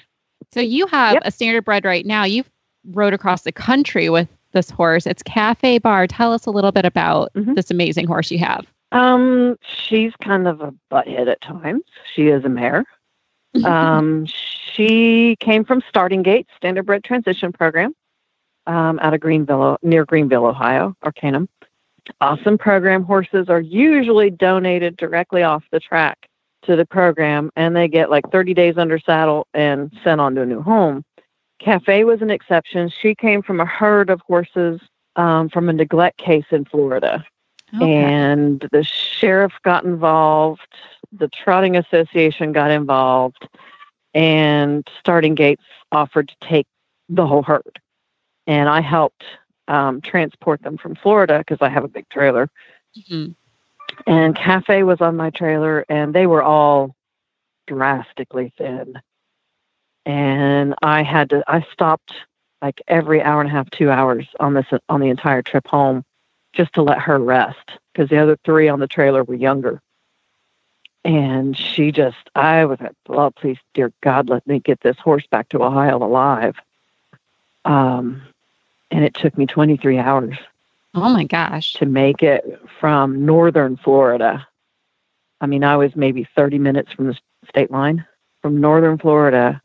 [0.55, 1.23] So you have Yep.
[1.27, 2.25] a standard bred right now.
[2.25, 2.49] You've
[2.91, 5.07] rode across the country with this horse.
[5.07, 6.07] It's Cafe Bar.
[6.07, 7.55] Tell us a little bit about Mhm.
[7.55, 8.67] this amazing horse you have.
[8.93, 11.83] Um, she's kind of a butthead at times.
[12.15, 12.85] She is a mare.
[13.65, 17.93] Um, she came from Starting Gate Standardbred Transition Program
[18.67, 21.49] um, out of Greenville, near Greenville, Ohio, or Canham.
[22.21, 23.03] Awesome program.
[23.05, 26.29] Horses are usually donated directly off the track
[26.63, 30.43] to the program, and they get like 30 days under saddle and sent on to
[30.43, 31.03] a new home.
[31.59, 32.89] Cafe was an exception.
[32.89, 34.81] She came from a herd of horses
[35.17, 37.25] um, from a neglect case in Florida.
[37.81, 40.63] And the sheriff got involved
[41.13, 43.49] the trotting association got involved
[44.15, 46.67] and starting gates offered to take
[47.09, 47.81] the whole herd.
[48.47, 49.25] And i helped
[49.69, 52.49] um, transport them from florida because i have a big trailer.
[53.11, 53.35] Mhm.
[54.07, 56.95] and cafe was on my trailer and they were all
[57.67, 58.95] drastically thin
[60.07, 62.13] and i had to i stopped
[62.63, 66.05] like every hour and a half two hours on this on the entire trip home
[66.53, 69.81] just to let her rest because the other three on the trailer were younger
[71.05, 75.27] and she just i was like oh please dear god let me get this horse
[75.31, 76.57] back to ohio alive
[77.65, 78.23] um
[78.91, 80.37] and it took me 23 hours
[80.95, 81.75] Oh my gosh.
[81.75, 84.47] to make it from northern Florida.
[85.41, 87.19] I mean, I was maybe 30 minutes from the
[87.49, 88.05] state line
[88.43, 89.61] from northern Florida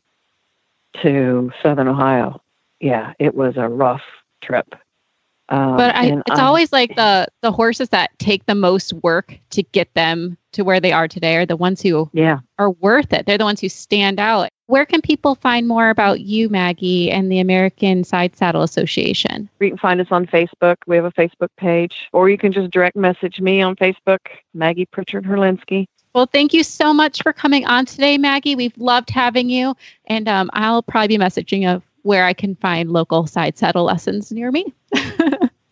[1.02, 2.40] to southern Ohio.
[2.80, 4.02] Yeah, it was a rough
[4.42, 4.74] trip.
[5.50, 9.38] Um, But I, it's I- always like the the horses that take the most work
[9.50, 12.38] to get them to where they are today are the ones who yeah.
[12.58, 13.26] are worth it.
[13.26, 14.48] They're the ones who stand out.
[14.66, 19.50] Where can people find more about you, Maggie, and the American Side Saddle Association?
[19.60, 20.76] You can find us on Facebook.
[20.86, 24.20] We have a Facebook page, or you can just direct message me on Facebook,
[24.54, 25.86] Maggie Pritchard Herlinsky.
[26.14, 28.54] Well, thank you so much for coming on today, Maggie.
[28.54, 32.90] We've loved having you, and um, I'll probably be messaging of where I can find
[32.90, 34.72] local side saddle lessons near me.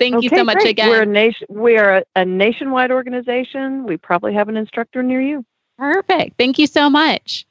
[0.01, 0.71] thank you so much great.
[0.71, 0.89] again.
[0.89, 1.47] We're a nation.
[1.49, 3.85] We are a, a nationwide organization.
[3.87, 5.45] We probably have an instructor near you.
[5.79, 6.37] Perfect.
[6.39, 7.47] Thank you so much.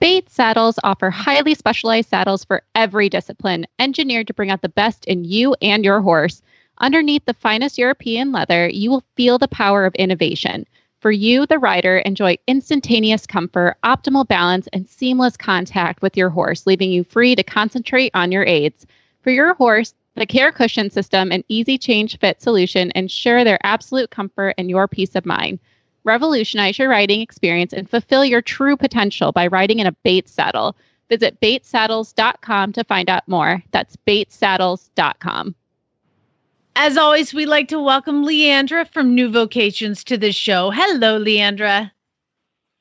[0.00, 5.04] Bates Saddles offer highly specialized saddles for every discipline, engineered to bring out the best
[5.04, 6.42] in you and your horse.
[6.78, 10.66] Underneath the finest European leather, you will feel the power of innovation.
[11.04, 16.66] For you, the rider, enjoy instantaneous comfort, optimal balance, and seamless contact with your horse,
[16.66, 18.86] leaving you free to concentrate on your aids.
[19.20, 24.08] For your horse, the Care Cushion System and Easy Change Fit solution ensure their absolute
[24.08, 25.58] comfort and your peace of mind.
[26.04, 30.74] Revolutionize your riding experience and fulfill your true potential by riding in a Bates saddle.
[31.10, 33.62] Visit batessaddles.com to find out more.
[33.72, 35.54] That's batessaddles.com.
[36.76, 40.70] As always, we like to welcome Leandra from New Vocations to the show.
[40.70, 41.92] Hello, Leandra.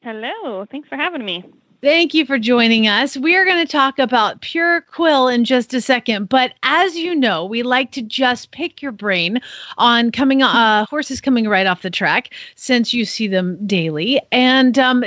[0.02, 0.66] Hello.
[0.66, 1.46] Thanks for having me.
[1.84, 3.18] Thank you for joining us.
[3.18, 7.14] We are going to talk about pure quill in just a second, but as you
[7.14, 9.42] know, we like to just pick your brain
[9.78, 14.22] on coming uh horses coming right off the track since you see them daily.
[14.32, 15.04] And um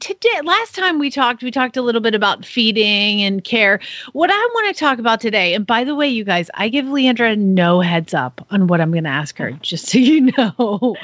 [0.00, 3.80] today last time we talked, we talked a little bit about feeding and care.
[4.12, 6.84] What I want to talk about today, and by the way, you guys, I give
[6.84, 10.94] Leandra no heads up on what I'm going to ask her, just so you know.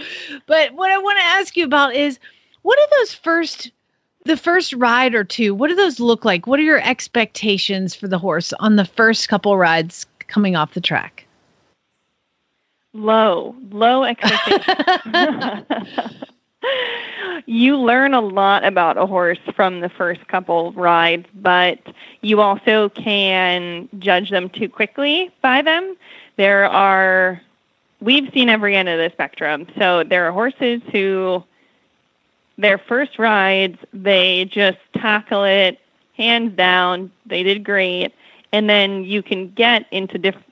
[0.46, 2.18] But what I want to ask you about is
[2.60, 3.70] what are those first
[4.24, 8.08] the first ride or two what do those look like what are your expectations for
[8.08, 11.26] the horse on the first couple rides coming off the track
[12.94, 15.66] Low, low expectations.
[17.46, 21.80] you learn a lot about a horse from the first couple rides, but
[22.20, 25.96] you also can judge them too quickly by them.
[26.36, 27.42] There are,
[28.00, 29.66] we've seen every end of the spectrum.
[29.76, 31.42] So there are horses who,
[32.58, 35.78] their first rides, they just tackle it
[36.16, 37.10] hands down.
[37.26, 38.14] They did great.
[38.52, 40.46] And then you can get into different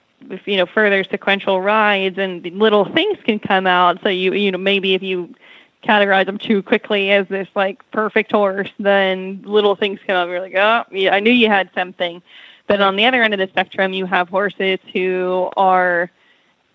[0.46, 4.58] you know further sequential rides and little things can come out so you you know
[4.58, 5.34] maybe if you
[5.82, 10.28] categorize them too quickly as this like perfect horse, then little things come up.
[10.28, 12.22] You're like, oh, yeah, I knew you had something.
[12.66, 16.10] But on the other end of the spectrum, you have horses who are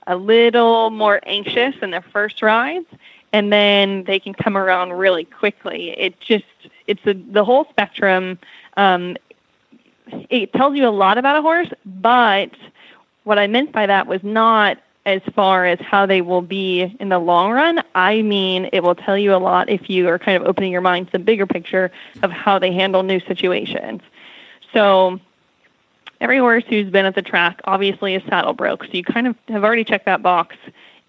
[0.05, 2.87] a little more anxious in their first rides,
[3.33, 5.91] and then they can come around really quickly.
[5.91, 6.45] It just
[6.87, 8.39] it's a, the whole spectrum.
[8.75, 9.17] Um,
[10.29, 12.51] it tells you a lot about a horse, but
[13.23, 17.09] what I meant by that was not as far as how they will be in
[17.09, 17.81] the long run.
[17.95, 20.81] I mean, it will tell you a lot if you are kind of opening your
[20.81, 21.91] mind to the bigger picture
[22.23, 24.01] of how they handle new situations.
[24.73, 25.19] So,
[26.19, 28.83] every horse who's been at the track obviously is saddle broke.
[28.83, 30.57] So, you kind of have already checked that box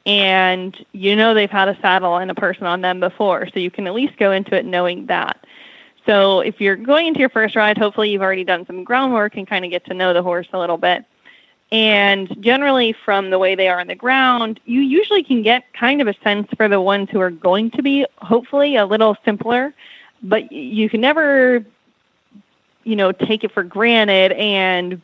[0.08, 3.46] and you know they've had a saddle and a person on them before.
[3.52, 5.44] So, you can at least go into it knowing that.
[6.06, 9.46] So, if you're going into your first ride, hopefully you've already done some groundwork and
[9.46, 11.04] kind of get to know the horse a little bit.
[11.70, 16.00] And generally, from the way they are on the ground, you usually can get kind
[16.00, 19.74] of a sense for the ones who are going to be hopefully a little simpler,
[20.22, 21.62] but you can never,
[22.84, 25.02] you know, take it for granted and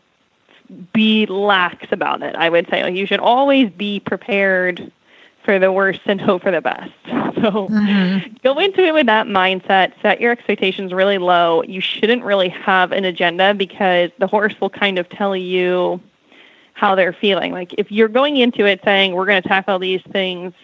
[0.93, 2.35] be lax about it.
[2.37, 4.91] I would say like you should always be prepared
[5.45, 6.93] for the worst and hope for the best.
[7.45, 8.37] So mm-hmm.
[8.43, 11.63] go into it with that mindset, set your expectations really low.
[11.65, 16.01] You shouldn't really have an agenda because the horse will kind of tell you
[16.73, 17.53] how they're feeling.
[17.53, 20.55] Like if you're going into it saying we're going to tackle these things,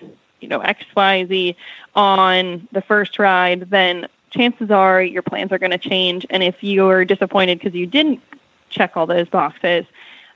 [0.40, 1.56] you know, X, Y, Z
[1.94, 6.24] on the first ride, then chances are your plans are going to change.
[6.30, 8.22] And if you're disappointed because you didn't
[8.70, 9.84] check all those boxes,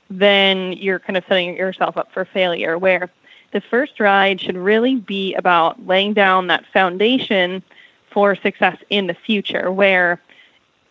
[0.09, 2.77] then you're kind of setting yourself up for failure.
[2.77, 3.09] Where
[3.51, 7.63] the first ride should really be about laying down that foundation
[8.11, 10.21] for success in the future, where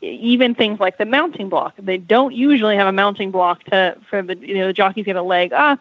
[0.00, 1.74] even things like the mounting block.
[1.78, 5.16] They don't usually have a mounting block to for the you know the jockeys get
[5.16, 5.80] a leg up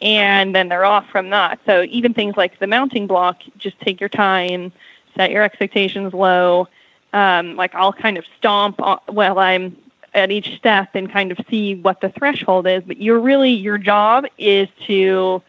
[0.00, 1.60] and then they're off from that.
[1.66, 4.72] So even things like the mounting block, just take your time,
[5.14, 6.68] set your expectations low.
[7.12, 9.76] Um, like I'll kind of stomp while I'm
[10.14, 12.82] at each step and kind of see what the threshold is.
[12.84, 15.42] But you're really your job is to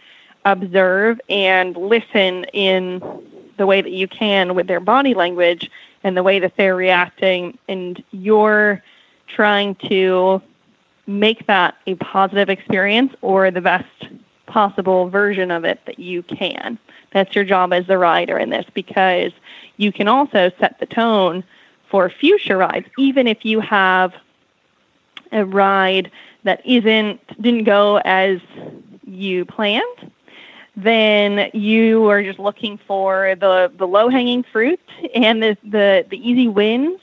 [0.45, 3.01] observe and listen in
[3.57, 5.69] the way that you can with their body language
[6.03, 8.81] and the way that they're reacting and you're
[9.27, 10.41] trying to
[11.07, 13.85] make that a positive experience or the best
[14.45, 16.77] possible version of it that you can.
[17.11, 19.31] That's your job as the rider in this because
[19.77, 21.43] you can also set the tone
[21.89, 24.13] for future rides, even if you have
[25.31, 26.11] a ride
[26.43, 28.39] that isn't didn't go as
[29.05, 30.11] you planned
[30.75, 34.79] then you are just looking for the, the low hanging fruit
[35.13, 36.99] and the, the, the easy wins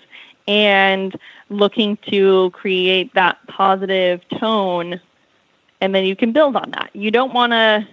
[0.47, 1.19] and
[1.51, 5.01] looking to create that positive tone.
[5.81, 6.91] And then you can build on that.
[6.95, 7.87] You don't want to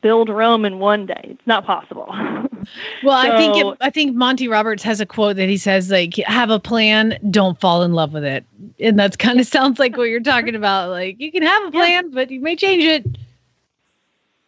[0.00, 1.20] build Rome in one day.
[1.24, 2.06] It's not possible.
[2.10, 5.90] well, so, I think it, I think Monty Roberts has a quote that he says
[5.90, 8.44] like have a plan, don't fall in love with it.
[8.80, 10.90] And that's kind of sounds like what you're talking about.
[10.90, 12.10] Like you can have a plan, yeah.
[12.14, 13.06] but you may change it.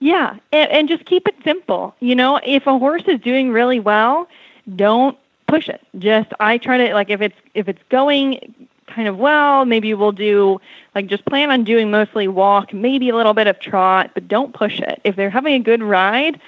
[0.00, 1.94] Yeah, and, and just keep it simple.
[2.00, 4.28] You know, if a horse is doing really well,
[4.76, 5.18] don't
[5.48, 5.80] push it.
[5.98, 10.12] Just I try to like if it's if it's going kind of well, maybe we'll
[10.12, 10.60] do
[10.94, 14.54] like just plan on doing mostly walk, maybe a little bit of trot, but don't
[14.54, 15.00] push it.
[15.04, 16.40] If they're having a good ride,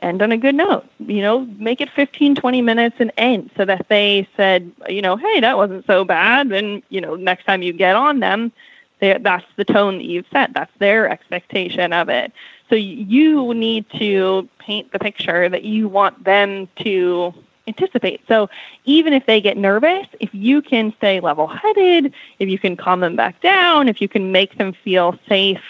[0.00, 0.84] end on a good note.
[0.98, 5.16] You know, make it 15, 20 minutes and end so that they said, you know,
[5.16, 6.52] hey, that wasn't so bad.
[6.52, 8.52] And, you know, next time you get on them,
[9.00, 10.52] that's the tone that you've set.
[10.52, 12.32] That's their expectation of it.
[12.68, 17.34] So you need to paint the picture that you want them to
[17.70, 18.20] anticipate.
[18.28, 18.48] So
[18.84, 23.00] even if they get nervous, if you can stay level headed, if you can calm
[23.00, 25.62] them back down, if you can make them feel safe,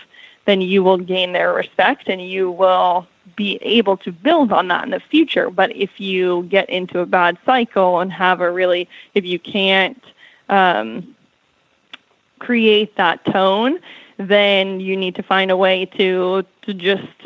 [0.47, 4.85] then you will gain their respect and you will be able to build on that
[4.85, 5.51] in the future.
[5.51, 10.03] But if you get into a bad cycle and have a really, if you can't
[10.49, 11.15] um,
[12.39, 13.79] create that tone,
[14.17, 17.17] then you need to find a way to to just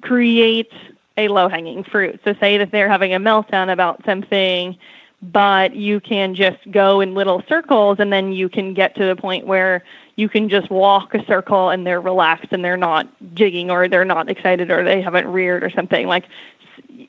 [0.00, 0.72] create
[1.16, 2.20] a low hanging fruit.
[2.24, 4.76] So say that they're having a meltdown about something,
[5.20, 9.16] but you can just go in little circles and then you can get to the
[9.16, 9.84] point where
[10.16, 14.04] you can just walk a circle and they're relaxed and they're not jigging or they're
[14.04, 16.06] not excited or they haven't reared or something.
[16.06, 16.24] Like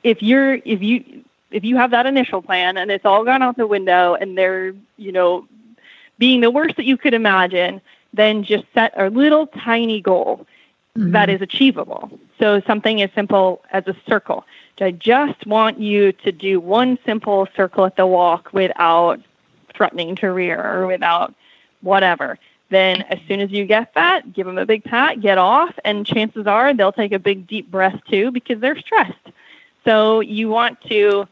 [0.02, 3.56] if you're if you if you have that initial plan and it's all gone out
[3.56, 5.46] the window and they're, you know,
[6.18, 7.80] being the worst that you could imagine,
[8.12, 10.46] then just set a little tiny goal
[10.96, 11.12] mm-hmm.
[11.12, 12.10] that is achievable.
[12.38, 14.44] So something as simple as a circle.
[14.80, 19.20] I just want you to do one simple circle at the walk without
[19.74, 21.32] threatening to rear or without
[21.82, 22.38] whatever.
[22.70, 26.04] Then, as soon as you get that, give them a big pat, get off, and
[26.04, 29.14] chances are they'll take a big deep breath too because they're stressed.
[29.84, 31.28] So, you want to,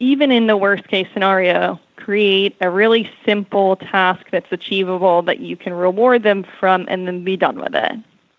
[0.00, 5.56] even in the worst case scenario, create a really simple task that's achievable that you
[5.56, 7.92] can reward them from and then be done with it.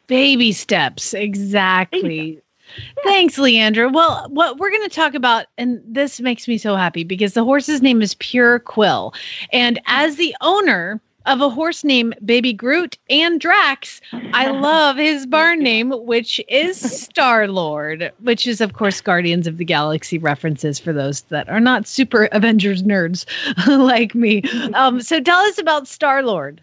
[0.10, 2.34] Baby steps, exactly.
[2.34, 2.45] Steps.
[3.03, 3.91] Thanks, Leandra.
[3.91, 7.43] Well, what we're going to talk about, and this makes me so happy because the
[7.43, 9.14] horse's name is Pure Quill.
[9.53, 14.01] And as the owner of a horse named Baby Groot and Drax,
[14.34, 19.57] I love his barn name, which is Star Lord, which is, of course, Guardians of
[19.57, 23.26] the Galaxy references for those that are not super Avengers nerds
[23.68, 24.41] like me.
[24.74, 26.62] Um, so tell us about Star Lord.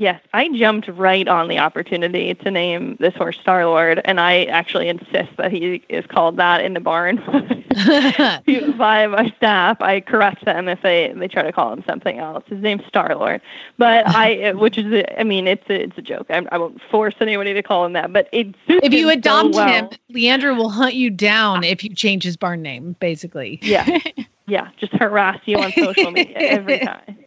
[0.00, 4.44] Yes, I jumped right on the opportunity to name this horse Star Lord, and I
[4.44, 7.16] actually insist that he is called that in the barn
[8.78, 9.76] by my staff.
[9.82, 12.44] I correct them if they they try to call him something else.
[12.46, 13.42] His name's Star Lord,
[13.76, 16.28] but I, which is, I mean, it's a, it's a joke.
[16.30, 18.54] I, I won't force anybody to call him that, but it.
[18.68, 19.68] If you adopt so well.
[19.68, 22.96] him, Leandra will hunt you down if you change his barn name.
[23.00, 23.98] Basically, yeah,
[24.46, 27.18] yeah, just harass you on social media every time.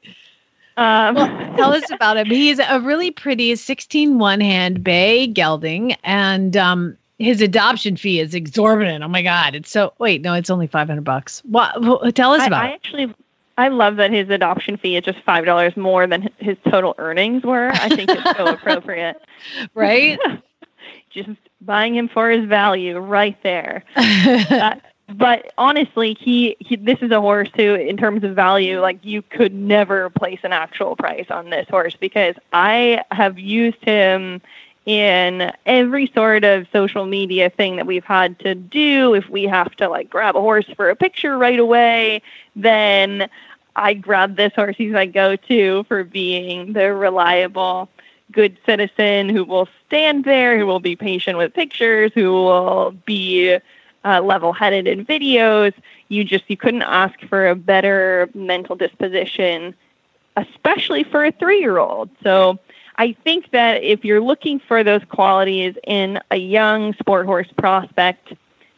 [0.78, 2.28] Um, well, tell us about him.
[2.28, 8.34] He's a really pretty 16 one hand bay gelding, and um, his adoption fee is
[8.34, 9.03] exorbitant.
[9.03, 9.55] Oh my god!
[9.55, 11.41] It's so wait, no, it's only 500 bucks.
[11.45, 12.15] What?
[12.15, 12.65] Tell us I, about.
[12.65, 13.13] I actually,
[13.57, 17.43] I love that his adoption fee is just five dollars more than his total earnings
[17.43, 17.69] were.
[17.69, 19.21] I think it's so appropriate.
[19.74, 20.19] Right.
[21.09, 23.84] just buying him for his value right there.
[23.95, 29.04] that, but honestly, he, he this is a horse who, in terms of value, like
[29.04, 34.41] you could never place an actual price on this horse because I have used him
[34.86, 39.14] in every sort of social media thing that we've had to do.
[39.14, 42.22] If we have to like grab a horse for a picture right away,
[42.56, 43.30] then
[43.76, 44.76] I grab this horse.
[44.78, 47.89] He's my go-to for being the reliable,
[48.32, 53.58] good citizen who will stand there, who will be patient with pictures, who will be
[54.06, 55.74] uh, level-headed in videos.
[56.10, 59.74] You just you couldn't ask for a better mental disposition,
[60.36, 62.10] especially for a three-year-old.
[62.24, 62.60] So
[62.97, 68.34] I think that if you're looking for those qualities in a young sport horse prospect,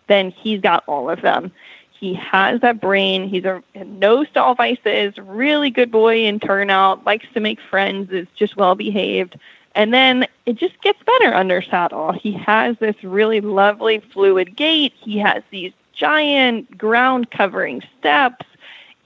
[0.07, 1.51] then he's got all of them.
[1.99, 3.27] He has that brain.
[3.27, 8.27] He's a no stall vices, really good boy in turnout, likes to make friends, is
[8.35, 9.39] just well behaved.
[9.75, 12.13] And then it just gets better under saddle.
[12.13, 14.93] He has this really lovely fluid gait.
[14.95, 18.45] He has these giant ground covering steps.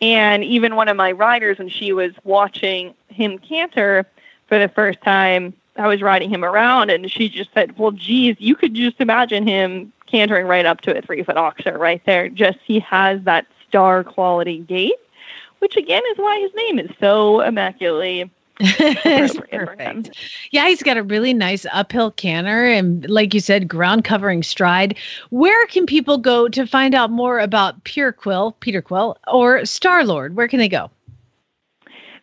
[0.01, 4.05] And even one of my riders, when she was watching him canter
[4.47, 8.35] for the first time, I was riding him around and she just said, Well, geez,
[8.39, 12.29] you could just imagine him cantering right up to a three foot oxer right there.
[12.29, 14.95] Just he has that star quality gait,
[15.59, 18.29] which again is why his name is so immaculately
[18.77, 20.17] perfect.
[20.51, 24.97] Yeah, he's got a really nice uphill canter and, like you said, ground covering stride.
[25.29, 30.03] Where can people go to find out more about Pure Quill, Peter Quill, or Star
[30.03, 30.35] Lord?
[30.35, 30.91] Where can they go?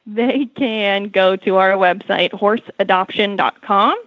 [0.07, 3.99] They can go to our website, horseadoption.com.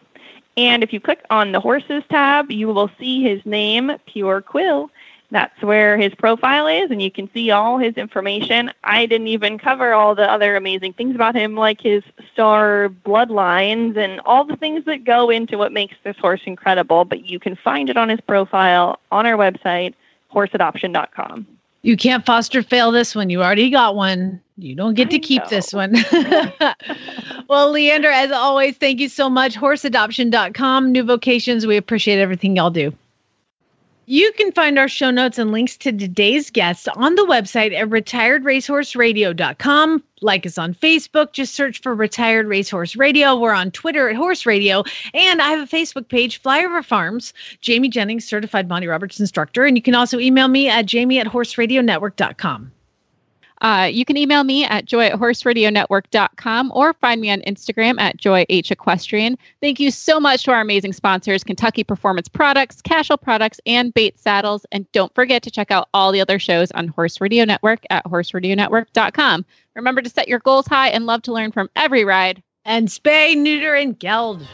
[0.56, 4.92] And if you click on the horses tab, you will see his name, Pure Quill
[5.32, 8.72] that's where his profile is, and you can see all his information.
[8.84, 12.04] I didn't even cover all the other amazing things about him, like his
[12.34, 17.06] star bloodlines and all the things that go into what makes this horse incredible.
[17.06, 19.94] But you can find it on his profile on our website,
[20.34, 21.46] horseadoption.com.
[21.82, 23.30] You can't foster fail this one.
[23.30, 24.42] You already got one.
[24.58, 25.94] You don't get to keep this one.
[27.48, 29.56] well, Leandra, as always, thank you so much.
[29.56, 31.66] Horseadoption.com, new vocations.
[31.66, 32.94] We appreciate everything y'all do.
[34.12, 37.90] You can find our show notes and links to today's guests on the website at
[37.90, 40.04] retiredracehorseradio.com.
[40.22, 43.36] Like us on Facebook, just search for Retired Racehorse Radio.
[43.36, 44.84] We're on Twitter at Horse Radio,
[45.14, 49.64] and I have a Facebook page, Flyover Farms, Jamie Jennings, certified Monty Roberts instructor.
[49.64, 52.72] And you can also email me at jamie at horseradionetwork.com.
[53.62, 58.18] Uh, you can email me at joy at horseradionetwork.com or find me on Instagram at
[58.18, 59.38] joy h equestrian.
[59.62, 64.22] Thank you so much to our amazing sponsors, Kentucky Performance Products, Cashel Products, and Bates
[64.22, 64.66] Saddles.
[64.72, 68.06] And don't forget to check out all the other shows on Horse Radio Network at
[68.06, 69.46] horseradionetwork.com.
[69.76, 72.42] Remember to set your goals high and love to learn from every ride.
[72.66, 74.46] And spay, neuter, and geld.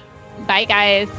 [0.47, 1.09] Bye, guys.